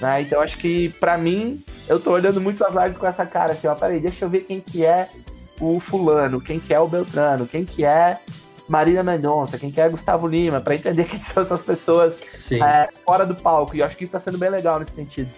[0.00, 0.22] Né?
[0.22, 3.66] Então acho que para mim, eu tô olhando muito as lives com essa cara, assim,
[3.66, 5.08] ó, peraí, deixa eu ver quem que é
[5.60, 8.18] o fulano, quem que é o Beltrano, quem que é
[8.68, 13.24] Marília Mendonça, quem que é Gustavo Lima, para entender quem são essas pessoas é, fora
[13.26, 13.76] do palco.
[13.76, 15.28] E eu acho que isso está sendo bem legal nesse sentido.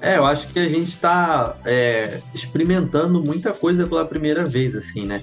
[0.00, 5.06] É, eu acho que a gente está é, experimentando muita coisa pela primeira vez, assim,
[5.06, 5.22] né?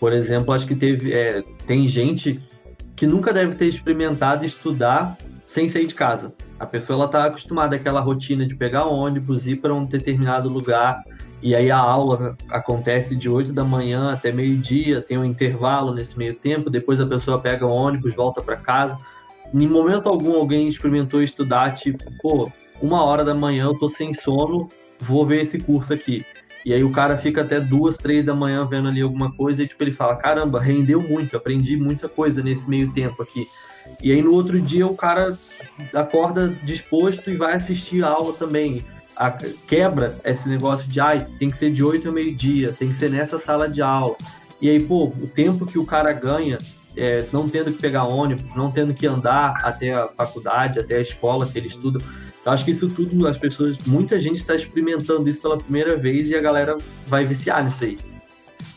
[0.00, 2.40] Por exemplo, acho que teve, é, tem gente
[2.94, 6.32] que nunca deve ter experimentado estudar sem sair de casa.
[6.58, 11.02] A pessoa ela está acostumada àquela rotina de pegar ônibus, ir para um determinado lugar,
[11.42, 16.16] e aí a aula acontece de 8 da manhã até meio-dia, tem um intervalo nesse
[16.16, 18.96] meio tempo, depois a pessoa pega o ônibus, volta para casa.
[19.54, 24.12] Em momento algum alguém experimentou estudar, tipo, pô, uma hora da manhã eu tô sem
[24.14, 24.68] sono,
[24.98, 26.24] vou ver esse curso aqui.
[26.64, 29.68] E aí o cara fica até duas, três da manhã vendo ali alguma coisa e
[29.68, 33.46] tipo, ele fala, caramba, rendeu muito, aprendi muita coisa nesse meio tempo aqui.
[34.02, 35.38] E aí no outro dia o cara
[35.94, 38.82] acorda disposto e vai assistir a aula também
[39.16, 42.98] a, quebra esse negócio de ai, tem que ser de 8 a meio-dia, tem que
[42.98, 44.16] ser nessa sala de aula.
[44.60, 46.58] E aí, pô, o tempo que o cara ganha,
[46.96, 51.00] é, não tendo que pegar ônibus, não tendo que andar até a faculdade, até a
[51.00, 52.00] escola que ele estuda.
[52.44, 56.28] Eu acho que isso tudo, as pessoas, muita gente está experimentando isso pela primeira vez
[56.28, 57.98] e a galera vai viciar nisso aí.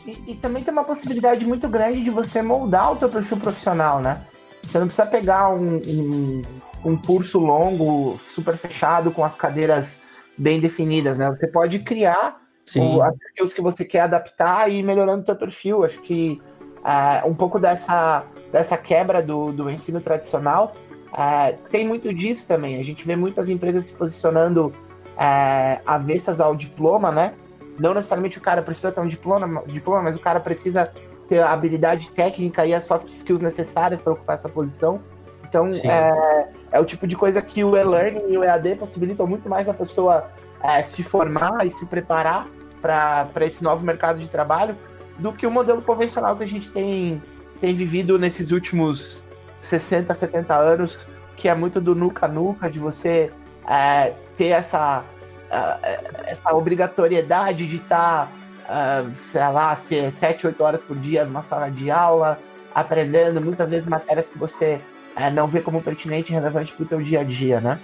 [0.04, 4.00] E, e, também tem uma possibilidade muito grande de você moldar o teu perfil profissional,
[4.00, 4.22] né?
[4.62, 6.42] Você não precisa pegar um, um,
[6.84, 10.02] um curso longo, super fechado, com as cadeiras
[10.40, 11.28] bem definidas, né?
[11.28, 12.40] Você pode criar
[12.74, 15.84] o, as skills que você quer adaptar e ir melhorando o seu perfil.
[15.84, 16.40] Acho que
[16.82, 20.74] é, um pouco dessa, dessa quebra do, do ensino tradicional
[21.12, 22.80] é, tem muito disso também.
[22.80, 24.72] A gente vê muitas empresas se posicionando
[25.18, 27.34] é, avessas ao diploma, né?
[27.78, 30.90] Não necessariamente o cara precisa ter um diploma, diploma, mas o cara precisa
[31.28, 35.02] ter a habilidade técnica e as soft skills necessárias para ocupar essa posição.
[35.46, 39.48] Então, é, é, o tipo de coisa que o e-learning e o EAD possibilitam muito
[39.48, 40.30] mais a pessoa
[40.62, 42.46] é, se formar e se preparar
[42.80, 44.76] para esse novo mercado de trabalho
[45.18, 47.22] do que o modelo convencional que a gente tem,
[47.60, 49.22] tem vivido nesses últimos
[49.60, 51.06] 60, 70 anos,
[51.36, 53.30] que é muito do nuca-nuca, de você
[53.68, 58.30] é, ter essa, uh, essa obrigatoriedade de estar,
[58.66, 62.38] tá, uh, sei lá, ser 7, 8 horas por dia numa sala de aula,
[62.74, 64.80] aprendendo muitas vezes matérias que você
[65.16, 67.80] é, não vê como pertinente e relevante para o teu dia a dia, né?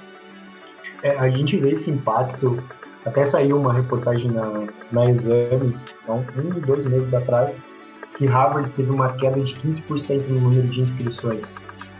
[1.02, 2.62] É, a gente vê esse impacto,
[3.04, 7.56] até saiu uma reportagem na, na Exame, então, um, dois meses atrás,
[8.16, 11.54] que Harvard teve uma queda de 15% no número de inscrições.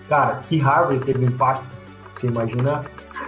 [0.09, 1.67] Cara, se Harvard teve impacto,
[2.15, 2.85] você imagina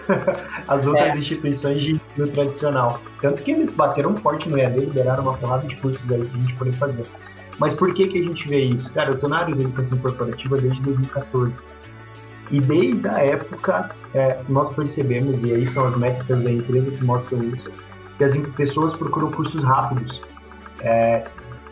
[0.66, 1.18] as outras é.
[1.18, 3.00] instituições de ensino tradicional.
[3.20, 6.40] Tanto que eles bateram forte no EAD, liberaram uma porrada de cursos aí que a
[6.40, 7.06] gente poder fazer.
[7.58, 8.92] Mas por que, que a gente vê isso?
[8.94, 11.60] Cara, eu tô na área de educação corporativa desde 2014.
[12.50, 17.04] E desde a época, é, nós percebemos, e aí são as métricas da empresa que
[17.04, 17.70] mostram isso,
[18.16, 20.22] que as pessoas procuram cursos rápidos.
[20.80, 21.24] É,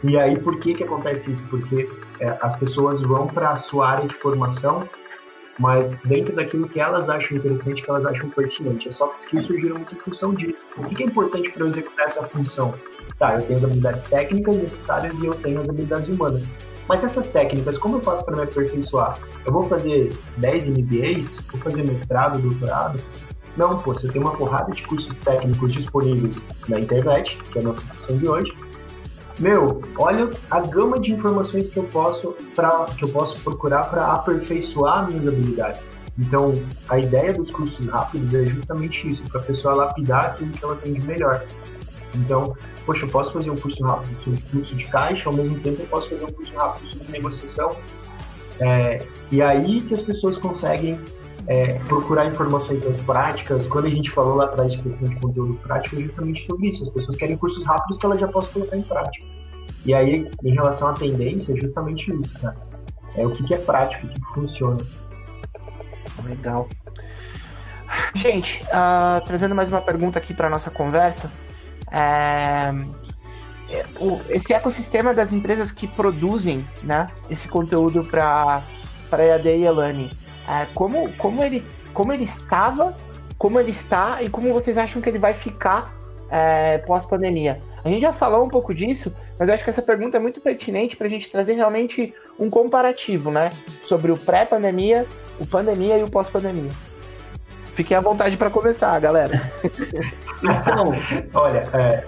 [0.05, 1.43] e aí, por que, que acontece isso?
[1.49, 1.89] Porque
[2.21, 4.89] é, as pessoas vão para a sua área de formação,
[5.59, 8.89] mas dentro daquilo que elas acham interessante, que elas acham pertinente.
[8.89, 10.59] As soft skills surgiram muito em função disso.
[10.77, 12.75] O que, é importante para eu executar essa função?
[13.19, 16.47] Tá, eu tenho as habilidades técnicas necessárias e eu tenho as habilidades humanas.
[16.89, 19.19] Mas essas técnicas, como eu faço para me aperfeiçoar?
[19.45, 21.39] Eu vou fazer 10 MBAs?
[21.51, 23.03] Vou fazer mestrado, doutorado?
[23.57, 26.39] Não, pô, você tem uma porrada de cursos técnicos disponíveis
[26.69, 28.55] na internet, que é a nossa sessão de hoje.
[29.39, 34.13] Meu, olha a gama de informações que eu posso, pra, que eu posso procurar para
[34.13, 35.83] aperfeiçoar minhas habilidades.
[36.19, 36.55] Então,
[36.89, 40.77] a ideia dos cursos rápidos é justamente isso, para a pessoa lapidar aquilo que ela
[40.77, 41.45] tem de melhor.
[42.15, 45.83] Então, poxa, eu posso fazer um curso rápido sobre fluxo de caixa, ao mesmo tempo
[45.83, 47.77] eu posso fazer um curso rápido sobre negociação.
[48.59, 50.99] É, e aí que as pessoas conseguem
[51.49, 53.67] é, procurar informações mais práticas.
[53.67, 56.85] Quando a gente falou lá atrás de questão de conteúdo prático, é justamente sobre isso.
[56.85, 59.25] As pessoas querem cursos rápidos que elas já possam colocar em prática.
[59.85, 62.55] E aí, em relação à tendência, é justamente isso, né?
[63.17, 64.79] É o que, que é prático, o que, que funciona.
[66.25, 66.69] Legal.
[68.15, 71.31] Gente, uh, trazendo mais uma pergunta aqui para nossa conversa.
[71.93, 72.75] É,
[74.01, 78.63] o, esse ecossistema das empresas que produzem né, esse conteúdo para
[79.13, 80.11] EAD e e-learning,
[80.49, 82.95] é, como, como, ele, como ele estava
[83.39, 85.95] como ele está e como vocês acham que ele vai ficar
[86.31, 87.61] é, pós-pandemia.
[87.85, 90.41] A gente já falou um pouco disso, mas eu acho que essa pergunta é muito
[90.41, 93.51] pertinente para a gente trazer realmente um comparativo, né?
[93.87, 95.07] Sobre o pré-pandemia,
[95.39, 96.71] o pandemia e o pós-pandemia.
[97.67, 99.41] Fiquem à vontade para começar, galera.
[100.43, 100.85] então,
[101.35, 102.05] olha, é...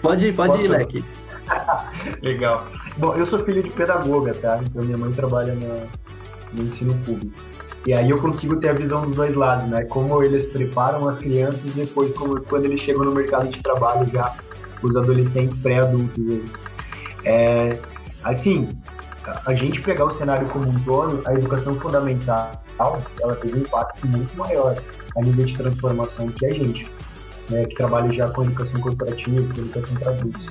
[0.00, 0.64] pode ir, pode Posso...
[0.64, 1.04] ir, Leque.
[2.22, 2.66] Legal.
[2.96, 4.60] Bom, eu sou filho de pedagoga, tá?
[4.62, 5.88] Então minha mãe trabalha no,
[6.54, 7.45] no ensino público.
[7.86, 9.84] E aí eu consigo ter a visão dos dois lados, né?
[9.84, 14.04] Como eles preparam as crianças e depois como, quando eles chegam no mercado de trabalho
[14.12, 14.34] já,
[14.82, 16.50] os adolescentes pré-adultos.
[17.24, 17.78] É,
[18.24, 18.68] assim,
[19.44, 22.52] a gente pegar o cenário como um todo, a educação fundamental,
[23.20, 24.74] ela teve um impacto muito maior
[25.16, 26.90] a nível de transformação que a gente,
[27.48, 30.46] né, que trabalha já com educação corporativa, com educação para adultos.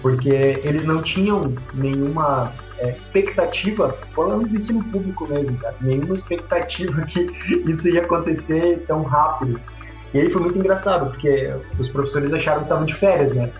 [0.00, 7.02] Porque eles não tinham nenhuma é, expectativa, falando do ensino público mesmo, cara, nenhuma expectativa
[7.06, 7.20] que
[7.70, 9.60] isso ia acontecer tão rápido.
[10.12, 13.50] E aí foi muito engraçado, porque os professores acharam que estavam de férias, né?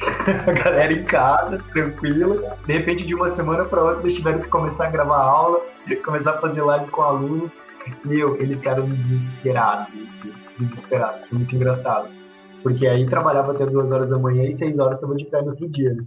[0.46, 2.56] a galera em casa, tranquila.
[2.66, 5.60] De repente, de uma semana para outra, eles tiveram que começar a gravar aula,
[6.04, 7.50] começar a fazer live com aluno.
[8.04, 9.94] Meu, eles ficaram desesperados,
[10.58, 11.26] desesperados.
[11.26, 12.08] Foi muito engraçado.
[12.62, 15.50] Porque aí trabalhava até duas horas da manhã e seis horas estava de pé no
[15.50, 15.94] outro dia.
[15.94, 16.04] Né?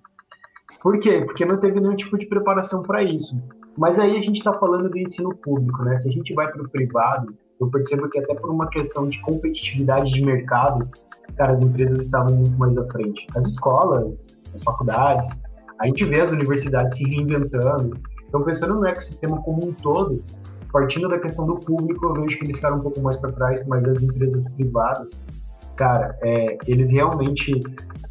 [0.82, 1.24] Por quê?
[1.26, 3.42] Porque não teve nenhum tipo de preparação para isso.
[3.78, 5.98] Mas aí a gente está falando do ensino público, né?
[5.98, 9.20] Se a gente vai para o privado, eu percebo que até por uma questão de
[9.22, 10.90] competitividade de mercado,
[11.36, 13.26] cara, as empresas estavam muito mais à frente.
[13.36, 15.30] As escolas, as faculdades,
[15.80, 17.98] a gente vê as universidades se reinventando.
[18.28, 20.24] Então, pensando no ecossistema como um todo,
[20.72, 23.66] partindo da questão do público, eu vejo que eles ficaram um pouco mais para trás,
[23.68, 25.22] mas as empresas privadas,
[25.76, 27.64] cara, é, eles realmente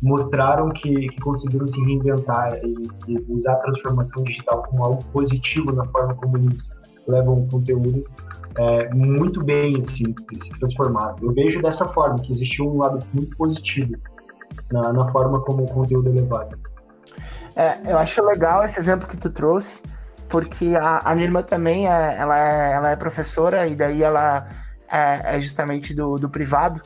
[0.03, 5.73] mostraram que, que, conseguiram se reinventar e, e, usar a transformação digital como algo positivo
[5.73, 6.71] na forma como eles
[7.09, 8.05] levam o conteúdo
[8.59, 11.15] é, muito bem assim, se transformar.
[11.21, 13.95] Eu vejo dessa forma, que existiu um lado muito positivo
[14.73, 16.59] na, na forma como o conteúdo é levado.
[17.55, 19.83] É, eu acho legal esse exemplo que tu trouxe,
[20.29, 24.49] porque a, a minha irmã também é, ela é, ela é professora e daí ela
[24.91, 26.83] é, é justamente do, do privado.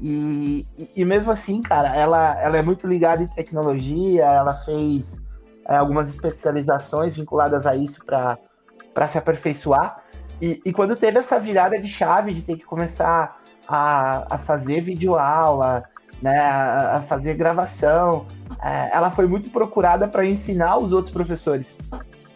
[0.00, 5.20] E, e, mesmo assim, cara, ela, ela é muito ligada em tecnologia, ela fez
[5.66, 10.02] é, algumas especializações vinculadas a isso para se aperfeiçoar.
[10.40, 14.80] E, e, quando teve essa virada de chave de ter que começar a, a fazer
[14.80, 15.82] videoaula,
[16.22, 18.26] né, a, a fazer gravação,
[18.62, 21.78] é, ela foi muito procurada para ensinar os outros professores.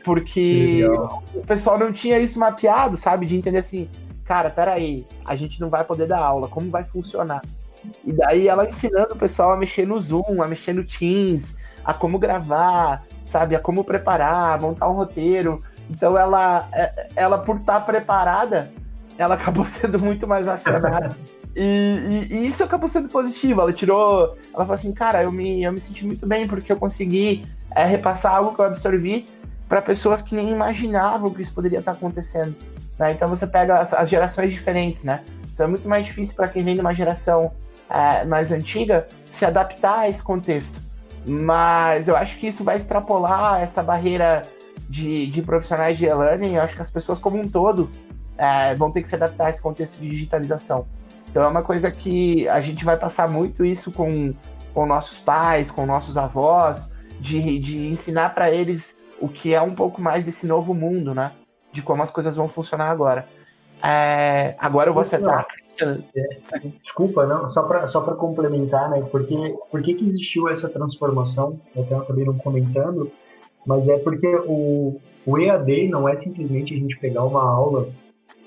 [0.04, 1.22] Porque Legal.
[1.32, 3.24] o pessoal não tinha isso mapeado, sabe?
[3.24, 3.88] De entender assim,
[4.24, 7.42] cara, peraí, a gente não vai poder dar aula, como vai funcionar?
[8.04, 11.92] E daí ela ensinando o pessoal a mexer no Zoom, a mexer no Teams, a
[11.92, 13.56] como gravar, sabe?
[13.56, 15.62] A como preparar, montar um roteiro.
[15.90, 18.72] Então ela, é, ela por estar tá preparada,
[19.18, 21.16] ela acabou sendo muito mais acionada.
[21.54, 21.60] E,
[22.30, 23.60] e, e, isso acabou sendo positivo.
[23.60, 24.38] Ela tirou.
[24.54, 27.84] Ela falou assim, cara, eu me, eu me senti muito bem porque eu consegui é,
[27.84, 29.28] repassar algo que eu absorvi
[29.68, 32.56] para pessoas que nem imaginavam que isso poderia estar acontecendo.
[32.98, 33.12] Né?
[33.12, 35.22] Então você pega as, as, gerações diferentes, né?
[35.52, 37.52] Então é muito mais difícil para quem vem de uma geração
[37.88, 40.80] é, mais antiga se adaptar a esse contexto.
[41.24, 44.46] Mas eu acho que isso vai extrapolar essa barreira
[44.88, 46.54] de, de profissionais de e-learning.
[46.54, 47.90] Eu acho que as pessoas como um todo
[48.36, 50.86] é, vão ter que se adaptar a esse contexto de digitalização.
[51.30, 54.34] Então é uma coisa que a gente vai passar muito isso com,
[54.74, 59.74] com nossos pais, com nossos avós, de, de ensinar para eles o que é um
[59.74, 61.30] pouco mais desse novo mundo, né?
[61.72, 63.26] De como as coisas vão funcionar agora.
[63.82, 65.46] É, agora eu vou acertar.
[66.82, 69.02] Desculpa, não, só para só complementar, né?
[69.10, 71.58] Porque, por que, existiu essa transformação?
[71.74, 73.10] Eu até acabei não comentando,
[73.66, 77.88] mas é porque o, o EAD não é simplesmente a gente pegar uma aula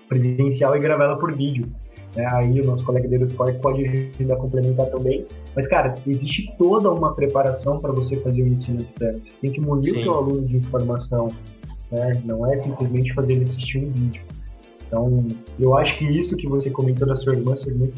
[0.07, 1.67] presencial e gravar ela por vídeo.
[2.15, 2.25] Né?
[2.31, 5.25] Aí o nosso colega Deus Sport pode ajudar a complementar também.
[5.55, 9.33] Mas, cara, existe toda uma preparação para você fazer o ensino à distância.
[9.33, 9.99] Você tem que munir Sim.
[9.99, 11.31] o seu aluno de informação,
[11.95, 12.21] né?
[12.25, 14.21] Não é simplesmente fazer ele assistir um vídeo.
[14.87, 15.27] Então,
[15.59, 17.95] eu acho que isso que você comentou da sua irmã ser muito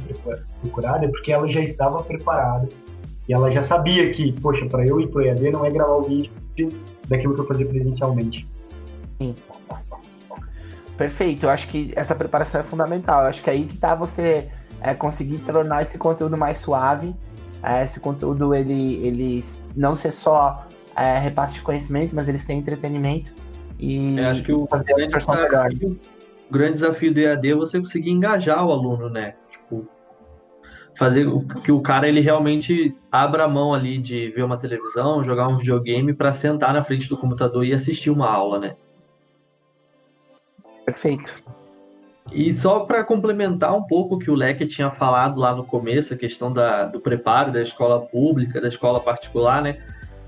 [0.61, 2.69] procurada é porque ela já estava preparada
[3.27, 6.03] e ela já sabia que, poxa, para eu ir para o não é gravar o
[6.03, 6.31] vídeo
[7.07, 8.47] daquilo que eu fazia presencialmente.
[9.09, 9.35] Sim.
[10.97, 13.21] Perfeito, eu acho que essa preparação é fundamental.
[13.21, 14.47] Eu acho que aí que tá você
[14.81, 17.13] é, conseguir tornar esse conteúdo mais suave,
[17.61, 19.41] é, esse conteúdo ele, ele
[19.75, 20.65] não ser só
[20.95, 23.31] é, repasse de conhecimento, mas ele ser entretenimento
[23.79, 25.99] e Eu acho que o grande, desafio,
[26.49, 29.35] o grande desafio do EAD é você conseguir engajar o aluno, né?
[29.51, 29.87] Tipo,
[30.95, 31.27] fazer
[31.63, 35.57] que o cara ele realmente abra a mão ali de ver uma televisão, jogar um
[35.57, 38.75] videogame para sentar na frente do computador e assistir uma aula, né?
[40.85, 41.43] Perfeito.
[42.31, 46.13] E só para complementar um pouco o que o Leque tinha falado lá no começo,
[46.13, 49.75] a questão da, do preparo da escola pública, da escola particular, né?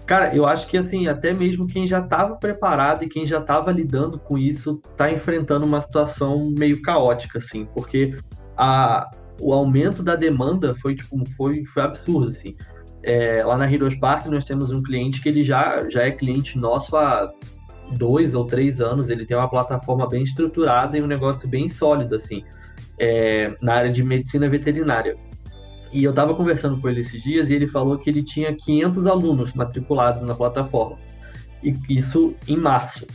[0.09, 3.71] Cara, eu acho que assim, até mesmo quem já estava preparado e quem já estava
[3.71, 8.17] lidando com isso está enfrentando uma situação meio caótica, assim, porque
[8.57, 9.07] a,
[9.39, 12.55] o aumento da demanda foi tipo, foi, foi absurdo, assim.
[13.03, 16.57] É, lá na Heroes Park nós temos um cliente que ele já, já é cliente
[16.57, 17.31] nosso há
[17.91, 22.15] dois ou três anos, ele tem uma plataforma bem estruturada e um negócio bem sólido,
[22.15, 22.43] assim,
[22.97, 25.15] é, na área de medicina veterinária.
[25.91, 29.07] E eu estava conversando com ele esses dias e ele falou que ele tinha 500
[29.07, 30.97] alunos matriculados na plataforma.
[31.63, 33.07] E isso em março.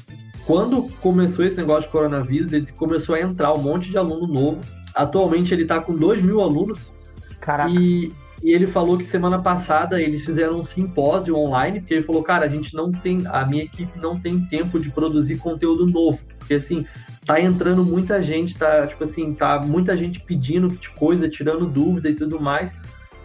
[0.47, 4.61] Quando começou esse negócio de coronavírus, ele começou a entrar um monte de aluno novo.
[4.95, 6.93] Atualmente ele está com 2 mil alunos.
[7.41, 7.71] Caraca.
[7.71, 8.13] E
[8.43, 12.45] e ele falou que semana passada eles fizeram um simpósio online, porque ele falou, cara,
[12.45, 16.55] a gente não tem, a minha equipe não tem tempo de produzir conteúdo novo, porque
[16.55, 16.85] assim,
[17.25, 22.15] tá entrando muita gente, tá, tipo assim, tá muita gente pedindo coisa, tirando dúvida e
[22.15, 22.75] tudo mais.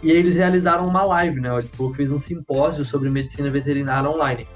[0.02, 1.50] E eles realizaram uma live, né?
[1.50, 4.48] Ele falou que fez um simpósio sobre medicina veterinária online.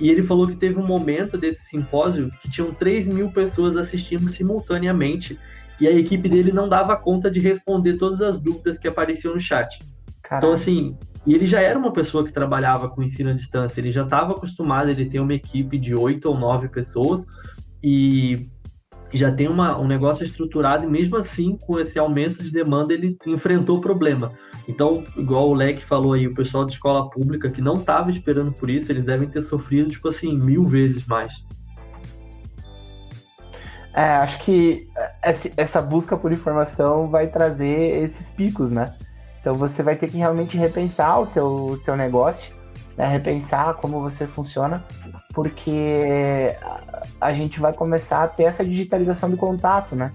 [0.00, 4.28] E ele falou que teve um momento desse simpósio que tinham 3 mil pessoas assistindo
[4.28, 5.38] simultaneamente
[5.80, 9.40] e a equipe dele não dava conta de responder todas as dúvidas que apareciam no
[9.40, 9.80] chat.
[10.24, 10.46] Caraca.
[10.46, 10.96] Então, assim,
[11.26, 14.32] e ele já era uma pessoa que trabalhava com ensino à distância, ele já estava
[14.32, 17.26] acostumado, ele tem uma equipe de oito ou nove pessoas
[17.82, 18.48] e
[19.12, 23.16] já tem uma, um negócio estruturado e mesmo assim, com esse aumento de demanda, ele
[23.26, 24.32] enfrentou o problema.
[24.66, 28.52] Então, igual o Leque falou aí, o pessoal de escola pública que não estava esperando
[28.52, 31.32] por isso, eles devem ter sofrido, tipo assim, mil vezes mais.
[33.94, 34.88] É, acho que
[35.56, 38.92] essa busca por informação vai trazer esses picos, né?
[39.44, 42.56] Então você vai ter que realmente repensar o teu, teu negócio,
[42.96, 43.06] né?
[43.06, 44.82] repensar como você funciona,
[45.34, 46.56] porque
[47.20, 50.12] a, gente vai começar a ter essa digitalização do contato, né?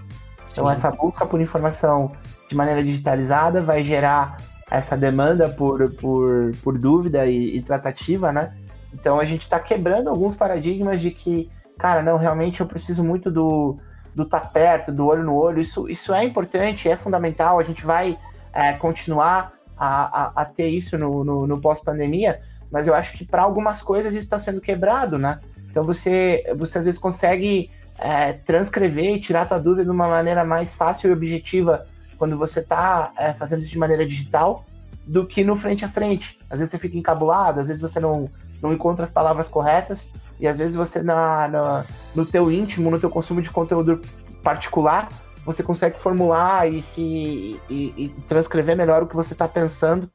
[0.51, 0.71] Então Sim.
[0.71, 2.11] essa busca por informação
[2.49, 4.35] de maneira digitalizada vai gerar
[4.71, 8.55] essa demanda por, por, por dúvida e, e tratativa, né?
[8.91, 13.29] Então a gente está quebrando alguns paradigmas de que, cara, não, realmente eu preciso muito
[13.29, 13.77] do
[14.15, 15.61] do estar tá perto, do olho no olho.
[15.61, 17.59] Isso, isso é importante, é fundamental.
[17.59, 18.17] A gente vai
[18.59, 23.25] é, continuar a, a, a, ter isso no, no, no pós-pandemia, mas eu acho que
[23.25, 25.39] para algumas coisas isso está sendo quebrado, né?
[25.71, 30.07] Então você, você às vezes consegue é, transcrever e tirar a tua dúvida de uma
[30.07, 31.87] maneira mais fácil e objetiva
[32.17, 34.65] quando você está é, fazendo isso de maneira digital
[35.07, 36.37] do que no frente a frente.
[36.49, 38.29] Às vezes você fica encabulado, às vezes você não,
[38.61, 42.99] não encontra as palavras corretas e às vezes você na, na, no teu íntimo, no
[42.99, 44.01] teu consumo de conteúdo
[44.43, 45.07] particular,
[45.51, 50.09] você consegue formular e se e, e transcrever melhor o que você está pensando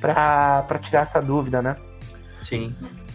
[0.00, 1.76] para tirar essa dúvida, né?
[2.42, 2.74] Sim.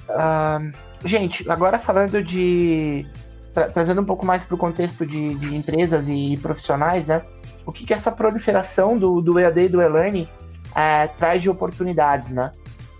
[0.09, 0.71] Uh,
[1.07, 3.05] gente, agora falando de.
[3.53, 7.21] Tra trazendo um pouco mais para o contexto de, de, empresas e profissionais, né?
[7.65, 10.27] O que, que essa proliferação do, do EAD e do e-learning
[10.75, 12.51] é, traz de oportunidades, né?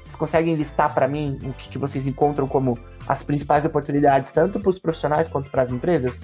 [0.03, 4.59] Vocês conseguem listar para mim o que, que vocês encontram como as principais oportunidades, tanto
[4.59, 6.21] para os profissionais quanto para as empresas?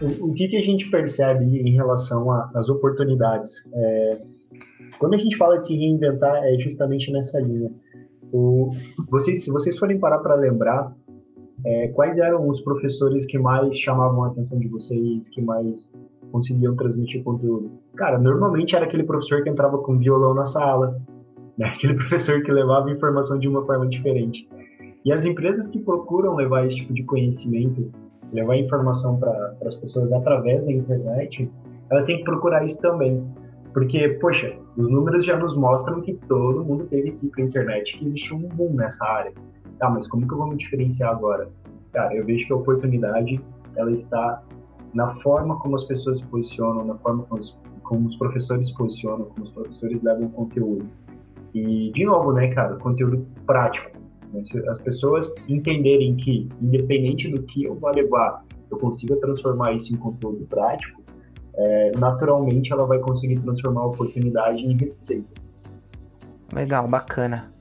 [0.00, 3.52] O, que, que a gente percebe em relação às oportunidades?
[3.72, 4.20] É,
[4.98, 7.70] quando a gente fala de se reinventar, é justamente nessa linha.
[8.32, 8.70] O,
[9.08, 10.94] vocês, se vocês forem parar para lembrar,
[11.64, 15.90] é, quais eram os professores que mais chamavam a atenção de vocês, que mais
[16.30, 17.70] conseguiam transmitir conteúdo?
[17.96, 21.00] Cara, normalmente era aquele professor que entrava com violão na sala,
[21.56, 21.66] né?
[21.74, 24.48] aquele professor que levava informação de uma forma diferente.
[25.04, 27.90] E as empresas que procuram levar esse tipo de conhecimento
[28.32, 31.50] levar informação para as pessoas através da internet,
[31.90, 33.24] elas têm que procurar isso também.
[33.72, 37.98] Porque, poxa, os números já nos mostram que todo mundo teve ir para a internet,
[37.98, 39.32] que existe um boom nessa área.
[39.78, 41.48] Tá, mas como que eu vou me diferenciar agora?
[41.92, 43.40] Cara, eu vejo que a oportunidade,
[43.76, 44.42] ela está
[44.92, 48.76] na forma como as pessoas se posicionam, na forma como os, como os professores se
[48.76, 50.86] posicionam, como os professores levam o conteúdo.
[51.54, 53.97] E, de novo, né, cara, conteúdo prático.
[54.32, 54.44] Né?
[54.44, 59.92] Se as pessoas entenderem que, independente do que eu vou levar, eu consiga transformar isso
[59.94, 61.02] em conteúdo prático,
[61.56, 65.26] é, naturalmente ela vai conseguir transformar a oportunidade em receita.
[66.52, 67.52] Legal, bacana.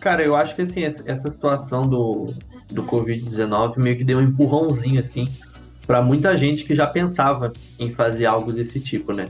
[0.00, 2.34] Cara, eu acho que assim, essa situação do,
[2.70, 5.24] do Covid-19 meio que deu um empurrãozinho assim
[5.86, 9.26] para muita gente que já pensava em fazer algo desse tipo, né?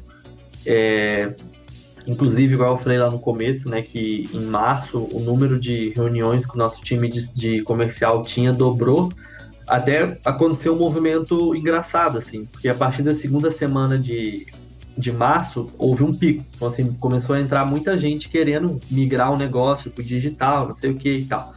[0.66, 1.34] É,
[2.06, 6.44] Inclusive, igual eu falei lá no começo, né, que em março o número de reuniões
[6.44, 9.10] que o nosso time de, de comercial tinha dobrou,
[9.66, 14.46] até aconteceu um movimento engraçado, assim, porque a partir da segunda semana de,
[14.96, 16.44] de março houve um pico.
[16.54, 20.74] Então, assim, começou a entrar muita gente querendo migrar o negócio para o digital, não
[20.74, 21.54] sei o que e tal.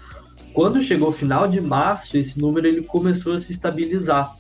[0.54, 4.36] Quando chegou o final de março, esse número ele começou a se estabilizar.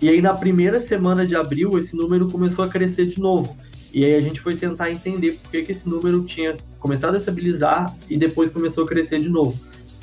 [0.00, 3.56] E aí na primeira semana de abril esse número começou a crescer de novo.
[3.92, 7.18] E aí a gente foi tentar entender por que, que esse número tinha começado a
[7.18, 9.58] estabilizar e depois começou a crescer de novo.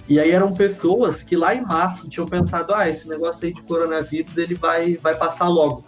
[0.07, 3.61] E aí eram pessoas que lá em março tinham pensado, ah, esse negócio aí de
[3.61, 5.83] coronavírus ele vai, vai passar logo.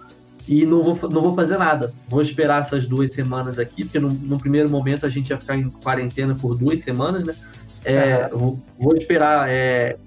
[0.48, 1.94] E não vou, não vou fazer nada.
[2.08, 5.56] Vou esperar essas duas semanas aqui, porque no, no primeiro momento a gente ia ficar
[5.56, 7.36] em quarentena por duas semanas, né?
[7.84, 9.98] É, vou, vou, esperar é,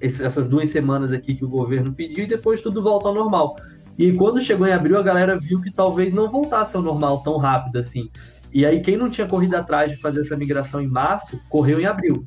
[0.00, 3.56] essas duas semanas aqui que o governo pediu e depois tudo volta ao normal.
[3.98, 7.36] E quando chegou em abril, a galera viu que talvez não voltasse ao normal tão
[7.36, 8.08] rápido assim.
[8.54, 11.84] E aí, quem não tinha corrido atrás de fazer essa migração em março, correu em
[11.84, 12.26] abril.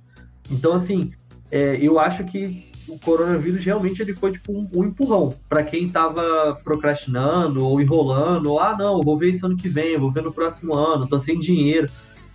[0.51, 1.11] Então, assim,
[1.49, 5.86] é, eu acho que o coronavírus realmente ele foi tipo um, um empurrão para quem
[5.86, 10.24] estava procrastinando ou enrolando, ou ah, não, vou ver isso ano que vem, vou ver
[10.24, 11.88] no próximo ano, tô sem dinheiro.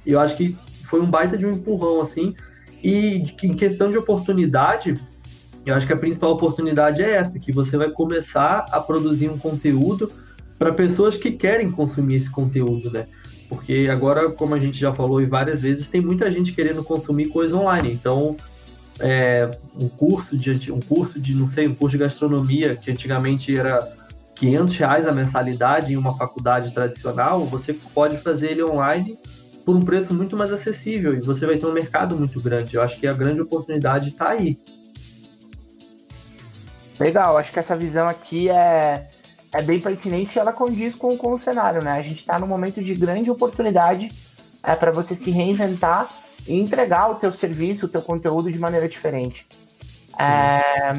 [0.04, 2.34] Eu acho que foi um baita de um empurrão, assim.
[2.82, 4.94] E em questão de oportunidade,
[5.66, 9.36] eu acho que a principal oportunidade é essa, que você vai começar a produzir um
[9.36, 10.10] conteúdo
[10.58, 13.06] para pessoas que querem consumir esse conteúdo, né?
[13.48, 17.56] Porque agora, como a gente já falou várias vezes, tem muita gente querendo consumir coisa
[17.56, 17.92] online.
[17.92, 18.36] Então,
[19.00, 23.56] é, um curso de um curso de não sei um curso de gastronomia que antigamente
[23.56, 23.92] era
[24.36, 29.18] 500 reais a mensalidade em uma faculdade tradicional, você pode fazer ele online
[29.64, 32.76] por um preço muito mais acessível e você vai ter um mercado muito grande.
[32.76, 34.58] Eu acho que a grande oportunidade está aí.
[36.98, 39.08] Legal, acho que essa visão aqui é,
[39.52, 41.92] é bem pertinente e ela condiz com, com o cenário, né?
[41.92, 44.10] A gente está num momento de grande oportunidade
[44.62, 46.08] é, para você se reinventar
[46.46, 49.46] e entregar o teu serviço, o teu conteúdo de maneira diferente.
[50.18, 50.94] É,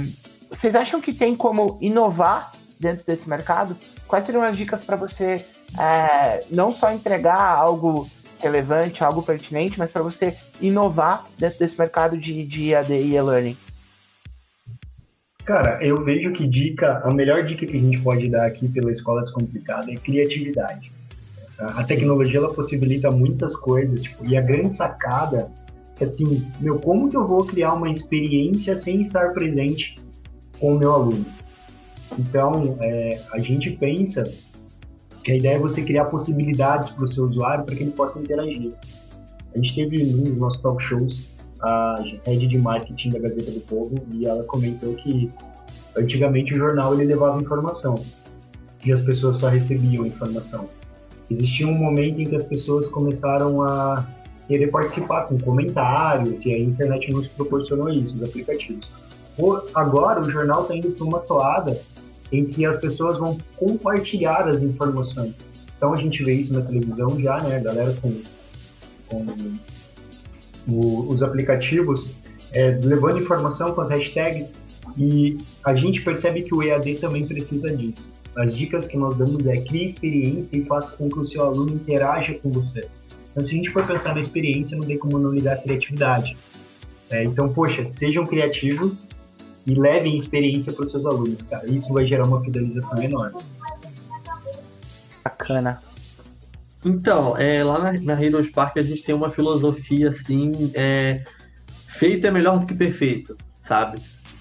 [0.49, 3.77] vocês acham que tem como inovar dentro desse mercado?
[4.07, 5.45] Quais seriam as dicas para você
[5.77, 8.07] é, não só entregar algo
[8.39, 13.57] relevante, algo pertinente, mas para você inovar dentro desse mercado de, de AD e e-learning?
[15.47, 18.91] Cara, eu vejo que dica, a melhor dica que a gente pode dar aqui pela
[18.91, 20.91] Escola Descomplicada é criatividade.
[21.57, 25.49] A tecnologia ela possibilita muitas coisas, tipo, e a grande sacada
[26.01, 29.95] é assim, meu, como que eu vou criar uma experiência sem estar presente
[30.59, 31.25] com o meu aluno?
[32.19, 34.23] Então, é, a gente pensa
[35.23, 38.19] que a ideia é você criar possibilidades para o seu usuário para que ele possa
[38.19, 38.73] interagir.
[39.55, 41.95] A gente teve um dos nossos talk shows a
[42.25, 45.31] head de marketing da Gazeta do Povo e ela comentou que
[45.97, 47.95] antigamente o jornal ele levava informação
[48.85, 50.69] e as pessoas só recebiam informação.
[51.29, 54.07] Existia um momento em que as pessoas começaram a
[54.47, 58.87] querer participar com comentários e a internet nos proporcionou isso, os aplicativos.
[59.73, 61.79] Agora o jornal está indo para uma toada
[62.31, 65.35] em que as pessoas vão compartilhar as informações.
[65.77, 68.21] Então a gente vê isso na televisão já, né, a galera com,
[69.07, 69.25] com
[70.67, 72.13] o, os aplicativos,
[72.51, 74.55] é, levando informação com as hashtags,
[74.97, 78.09] e a gente percebe que o EAD também precisa disso.
[78.35, 81.73] As dicas que nós damos é crie experiência e faça com que o seu aluno
[81.73, 82.87] interaja com você.
[83.31, 86.37] Então, se a gente for pensar na experiência, não tem como não lidar criatividade.
[87.09, 89.07] É, então, poxa, sejam criativos
[89.65, 91.67] e levem experiência para os seus alunos, cara.
[91.67, 93.39] Isso vai gerar uma fidelização enorme.
[95.23, 95.81] Bacana.
[96.85, 98.17] Então, é, lá na, na
[98.53, 101.23] Park a gente tem uma filosofia assim, é,
[101.87, 103.99] feito é melhor do que perfeito, sabe?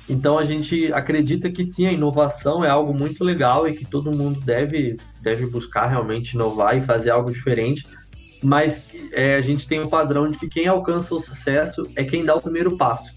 [0.09, 4.16] Então a gente acredita que sim, a inovação é algo muito legal e que todo
[4.16, 7.84] mundo deve, deve buscar realmente inovar e fazer algo diferente,
[8.43, 12.24] mas é, a gente tem um padrão de que quem alcança o sucesso é quem
[12.24, 13.16] dá o primeiro passo.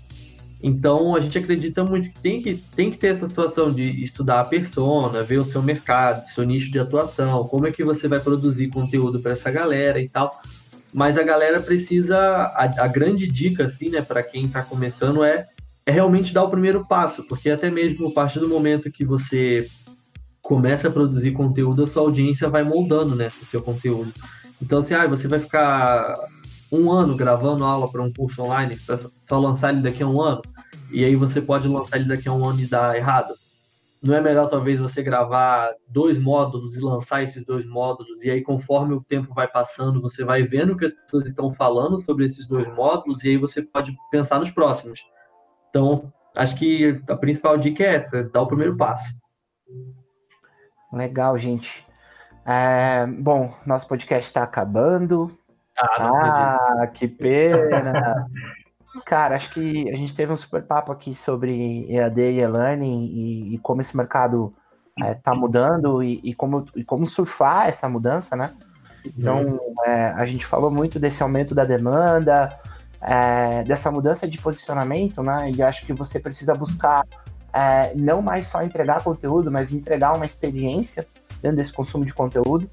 [0.62, 4.42] Então a gente acredita muito que tem que, tem que ter essa situação de estudar
[4.42, 8.20] a persona, ver o seu mercado, seu nicho de atuação, como é que você vai
[8.20, 10.40] produzir conteúdo para essa galera e tal.
[10.94, 15.46] Mas a galera precisa, a, a grande dica assim, né, para quem está começando é,
[15.86, 19.66] é realmente dar o primeiro passo, porque até mesmo a partir do momento que você
[20.42, 24.12] começa a produzir conteúdo, a sua audiência vai moldando, né, o seu conteúdo.
[24.62, 26.16] Então, assim, ah, você vai ficar
[26.72, 28.78] um ano gravando aula para um curso online,
[29.20, 30.42] só lançar ele daqui a um ano,
[30.92, 33.34] e aí você pode lançar ele daqui a um ano e dar errado.
[34.02, 38.42] Não é melhor talvez você gravar dois módulos e lançar esses dois módulos, e aí
[38.42, 42.26] conforme o tempo vai passando, você vai vendo o que as pessoas estão falando sobre
[42.26, 45.02] esses dois módulos, e aí você pode pensar nos próximos.
[45.70, 49.20] Então, acho que a principal dica é essa, dar o primeiro passo.
[50.94, 51.86] Legal, gente.
[52.46, 55.38] É, bom, nosso podcast está acabando.
[55.80, 58.28] Ah, ah que pena.
[59.06, 63.56] Cara, acho que a gente teve um super papo aqui sobre EAD e e-learning e,
[63.56, 64.54] e, como esse mercado
[64.98, 68.52] está é, mudando e, e, como, e como surfar essa mudança, né?
[69.06, 72.50] Então, é, a gente falou muito desse aumento da demanda,
[73.02, 75.52] é, dessa mudança de posicionamento, né?
[75.52, 77.06] E acho que você precisa buscar
[77.54, 81.08] é, não mais só entregar conteúdo, mas entregar uma experiência
[81.42, 82.70] dentro desse consumo de conteúdo.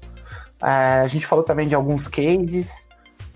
[0.61, 2.86] É, a gente falou também de alguns cases,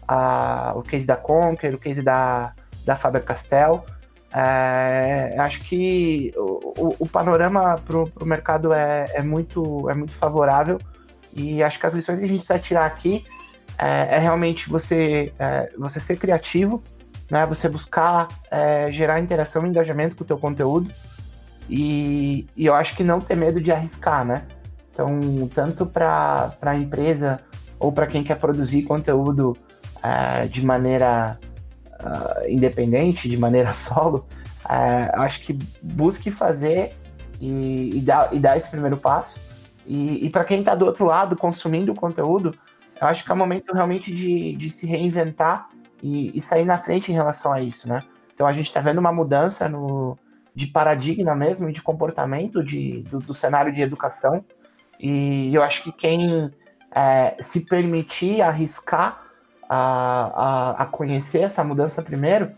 [0.08, 2.54] a, o case da Conquer, o case da,
[2.86, 3.84] da Faber-Castell.
[4.34, 10.78] É, acho que o, o panorama para o mercado é, é, muito, é muito favorável
[11.34, 13.26] e acho que as lições que a gente precisa tirar aqui
[13.78, 16.82] é, é realmente você, é, você ser criativo,
[17.30, 20.94] né, você buscar é, gerar interação e engajamento com o teu conteúdo
[21.70, 24.44] e, e eu acho que não ter medo de arriscar, né?
[24.92, 27.40] Então, tanto para a empresa
[27.80, 29.56] ou para quem quer produzir conteúdo
[30.04, 31.40] uh, de maneira
[32.00, 34.28] uh, independente, de maneira solo,
[34.66, 36.94] uh, acho que busque fazer
[37.40, 39.40] e, e, dar, e dar esse primeiro passo.
[39.86, 42.52] E, e para quem está do outro lado consumindo o conteúdo,
[43.00, 45.70] eu acho que é o momento realmente de, de se reinventar
[46.04, 48.00] e, e sair na frente em relação a isso, né?
[48.34, 50.18] Então a gente está vendo uma mudança no,
[50.54, 54.44] de paradigma mesmo de comportamento de, do, do cenário de educação.
[55.00, 56.52] E eu acho que quem
[56.94, 59.21] é, se permitir arriscar
[59.74, 62.52] a, a, a, conhecer essa mudança primeiro,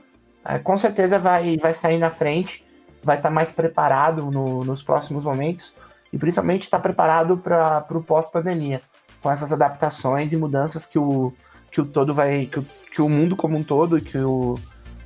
[0.44, 2.66] é, com certeza vai, vai sair na frente,
[3.04, 5.76] vai estar tá mais preparado no, nos próximos momentos
[6.12, 8.82] e principalmente estar tá preparado para o pós-pandemia,
[9.22, 11.32] com essas adaptações e mudanças que o,
[11.72, 12.48] que o todo vai.
[12.48, 14.58] Que o, que o mundo como um todo que o,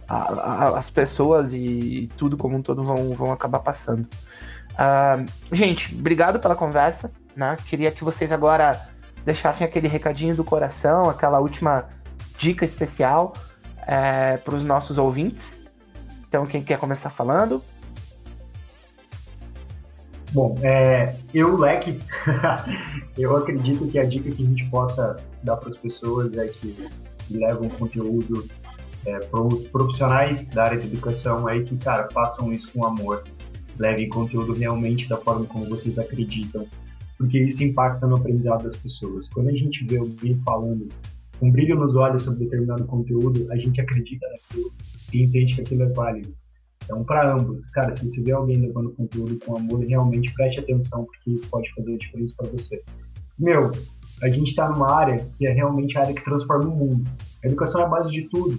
[0.07, 4.07] a, a, as pessoas e tudo como um todo vão, vão acabar passando.
[4.73, 7.11] Uh, gente, obrigado pela conversa.
[7.35, 7.57] Né?
[7.65, 8.79] Queria que vocês agora
[9.25, 11.85] deixassem aquele recadinho do coração, aquela última
[12.37, 13.33] dica especial
[13.85, 15.61] é, para os nossos ouvintes.
[16.27, 17.61] Então, quem quer começar falando?
[20.31, 21.99] Bom, é, eu, Leque,
[23.17, 26.87] eu acredito que a dica que a gente possa dar para as pessoas é que
[27.29, 28.47] levam conteúdo
[29.05, 33.23] é, para os profissionais da área de educação é que, cara, façam isso com amor.
[33.79, 36.67] Levem conteúdo realmente da forma como vocês acreditam
[37.17, 39.27] porque isso impacta no aprendizado das pessoas.
[39.27, 40.87] Quando a gente vê alguém falando
[41.39, 44.71] com brilho nos olhos sobre determinado conteúdo, a gente acredita naquilo
[45.13, 46.33] e entende que aquilo é válido.
[46.83, 51.05] Então, para ambos, cara, se você vê alguém levando conteúdo com amor, realmente preste atenção,
[51.05, 52.81] porque isso pode fazer a diferença para você.
[53.37, 53.71] Meu,
[54.21, 57.09] a gente está numa área que é realmente a área que transforma o mundo.
[57.43, 58.57] A educação é a base de tudo.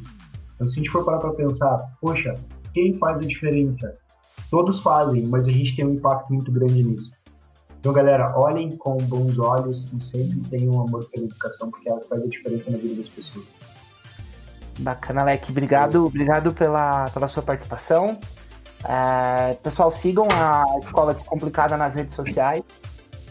[0.55, 2.35] Então, se a gente for parar para pensar, poxa,
[2.75, 3.97] quem faz a diferença?
[4.51, 7.11] Todos fazem, mas a gente tem um impacto muito grande nisso.
[7.81, 12.23] Então, galera, olhem com bons olhos e sempre tenham amor pela educação, porque ela faz
[12.23, 13.47] a diferença na vida das pessoas.
[14.81, 15.51] Bacana, Alec.
[15.51, 18.19] Obrigado, obrigado pela, pela sua participação.
[18.85, 22.65] É, pessoal, sigam a Escola Descomplicada nas redes sociais.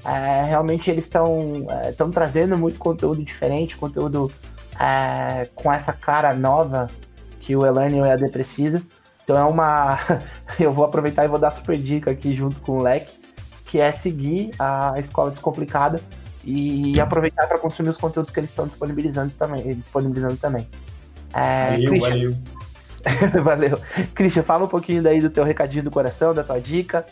[0.06, 4.32] É, realmente eles estão estão é, trazendo muito conteúdo diferente, conteúdo
[4.80, 6.88] é, com essa cara nova
[7.42, 8.82] que o Elane e o EAD precisa.
[9.24, 10.00] Então é uma.
[10.58, 13.27] Eu vou aproveitar e vou dar super dica aqui junto com o Leque
[13.68, 16.02] que é seguir a escola descomplicada
[16.44, 19.76] e aproveitar para consumir os conteúdos que eles estão disponibilizando também.
[19.76, 20.68] Disponibilizando também.
[21.34, 22.10] É, valeu, Christian...
[22.10, 22.36] valeu.
[23.44, 23.82] valeu.
[24.16, 27.06] Christian, fala um pouquinho daí do teu recadinho do coração, da tua dica.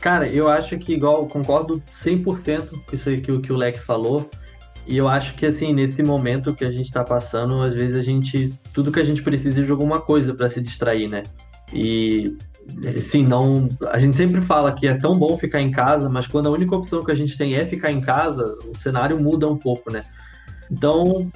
[0.00, 4.30] Cara, eu acho que igual, concordo 100% com isso aí que, que o Leque falou.
[4.86, 8.02] E eu acho que assim, nesse momento que a gente está passando, às vezes a
[8.02, 8.58] gente.
[8.72, 11.24] Tudo que a gente precisa é de alguma coisa para se distrair, né?
[11.72, 12.38] E
[13.02, 13.68] sim, não.
[13.90, 16.76] A gente sempre fala que é tão bom ficar em casa, mas quando a única
[16.76, 20.04] opção que a gente tem é ficar em casa, o cenário muda um pouco, né?
[20.70, 21.30] Então,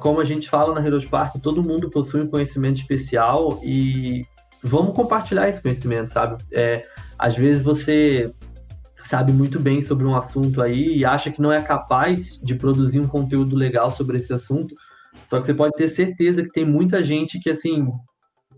[0.00, 4.24] como a gente fala na Heroes Park, todo mundo possui um conhecimento especial e
[4.62, 6.42] vamos compartilhar esse conhecimento, sabe?
[6.52, 6.86] É,
[7.18, 8.32] às vezes você
[9.04, 13.00] sabe muito bem sobre um assunto aí e acha que não é capaz de produzir
[13.00, 14.74] um conteúdo legal sobre esse assunto,
[15.26, 17.88] só que você pode ter certeza que tem muita gente que assim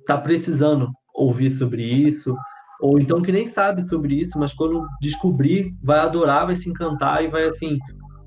[0.07, 2.37] tá precisando ouvir sobre isso,
[2.81, 7.25] ou então que nem sabe sobre isso, mas quando descobrir, vai adorar, vai se encantar
[7.25, 7.79] e vai assim,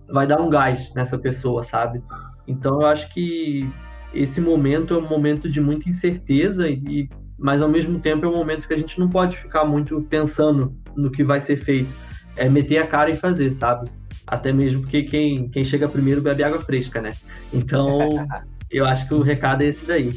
[0.09, 2.01] vai dar um gás nessa pessoa, sabe?
[2.47, 3.69] Então eu acho que
[4.13, 8.35] esse momento é um momento de muita incerteza e mas ao mesmo tempo é um
[8.35, 11.89] momento que a gente não pode ficar muito pensando no que vai ser feito.
[12.35, 13.89] É meter a cara e fazer, sabe?
[14.25, 17.11] Até mesmo porque quem, quem chega primeiro bebe água fresca, né?
[17.53, 18.09] Então,
[18.71, 20.11] eu acho que o recado é esse daí.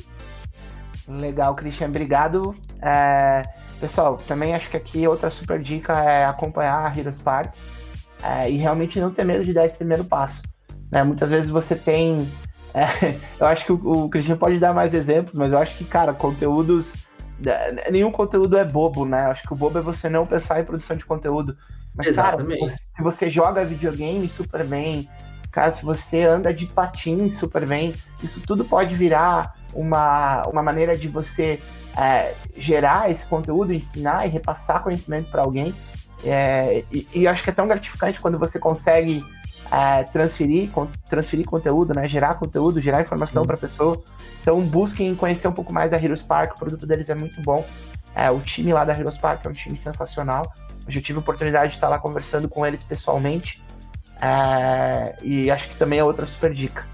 [1.18, 2.54] Legal, Christian, obrigado.
[2.80, 3.42] É,
[3.80, 7.54] pessoal, também acho que aqui outra super dica é acompanhar a Heroes Park
[8.22, 10.42] é, e realmente não ter medo de dar esse primeiro passo.
[10.90, 11.02] Né?
[11.02, 12.28] Muitas vezes você tem.
[12.72, 15.84] É, eu acho que o, o Christian pode dar mais exemplos, mas eu acho que,
[15.84, 16.94] cara, conteúdos.
[17.44, 19.24] É, nenhum conteúdo é bobo, né?
[19.24, 21.56] Eu acho que o bobo é você não pensar em produção de conteúdo.
[21.94, 22.60] Mas, Exatamente.
[22.60, 25.08] cara, se você joga videogame super bem,
[25.50, 27.92] Cara, se você anda de patins super bem,
[28.22, 31.60] isso tudo pode virar uma, uma maneira de você
[31.96, 35.74] é, gerar esse conteúdo, ensinar e repassar conhecimento para alguém.
[36.24, 39.24] É, e, e acho que é tão gratificante quando você consegue
[39.70, 40.70] é, transferir,
[41.08, 42.06] transferir conteúdo, né?
[42.06, 44.02] Gerar conteúdo, gerar informação para a pessoa.
[44.42, 47.64] Então busquem conhecer um pouco mais da Heroes Park, o produto deles é muito bom.
[48.14, 50.52] É, o time lá da Heroes Park é um time sensacional.
[50.86, 53.62] Eu já tive a oportunidade de estar lá conversando com eles pessoalmente.
[54.20, 56.84] É, e acho que também é outra super dica.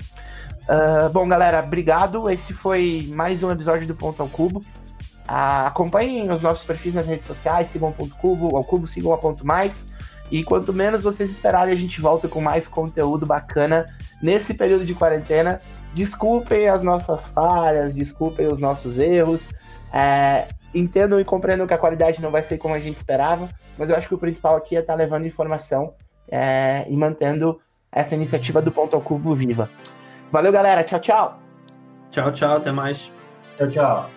[0.68, 2.28] Uh, bom, galera, obrigado.
[2.28, 4.58] Esse foi mais um episódio do Ponto ao Cubo.
[4.58, 9.12] Uh, acompanhem os nossos perfis nas redes sociais, sigam o Ponto Cubo, ao Cubo, sigam
[9.12, 9.86] a Ponto Mais.
[10.28, 13.86] E quanto menos vocês esperarem, a gente volta com mais conteúdo bacana
[14.20, 15.60] nesse período de quarentena.
[15.94, 19.48] Desculpem as nossas falhas, desculpem os nossos erros.
[19.92, 23.48] É, entendam e compreendam que a qualidade não vai ser como a gente esperava,
[23.78, 25.94] mas eu acho que o principal aqui é estar tá levando informação
[26.28, 27.60] é, e mantendo
[27.92, 29.70] essa iniciativa do Ponto ao Cubo viva.
[30.32, 30.84] Valeu, galera.
[30.84, 31.38] Tchau, tchau.
[32.10, 32.56] Tchau, tchau.
[32.56, 33.10] Até mais.
[33.58, 34.15] Tchau, tchau.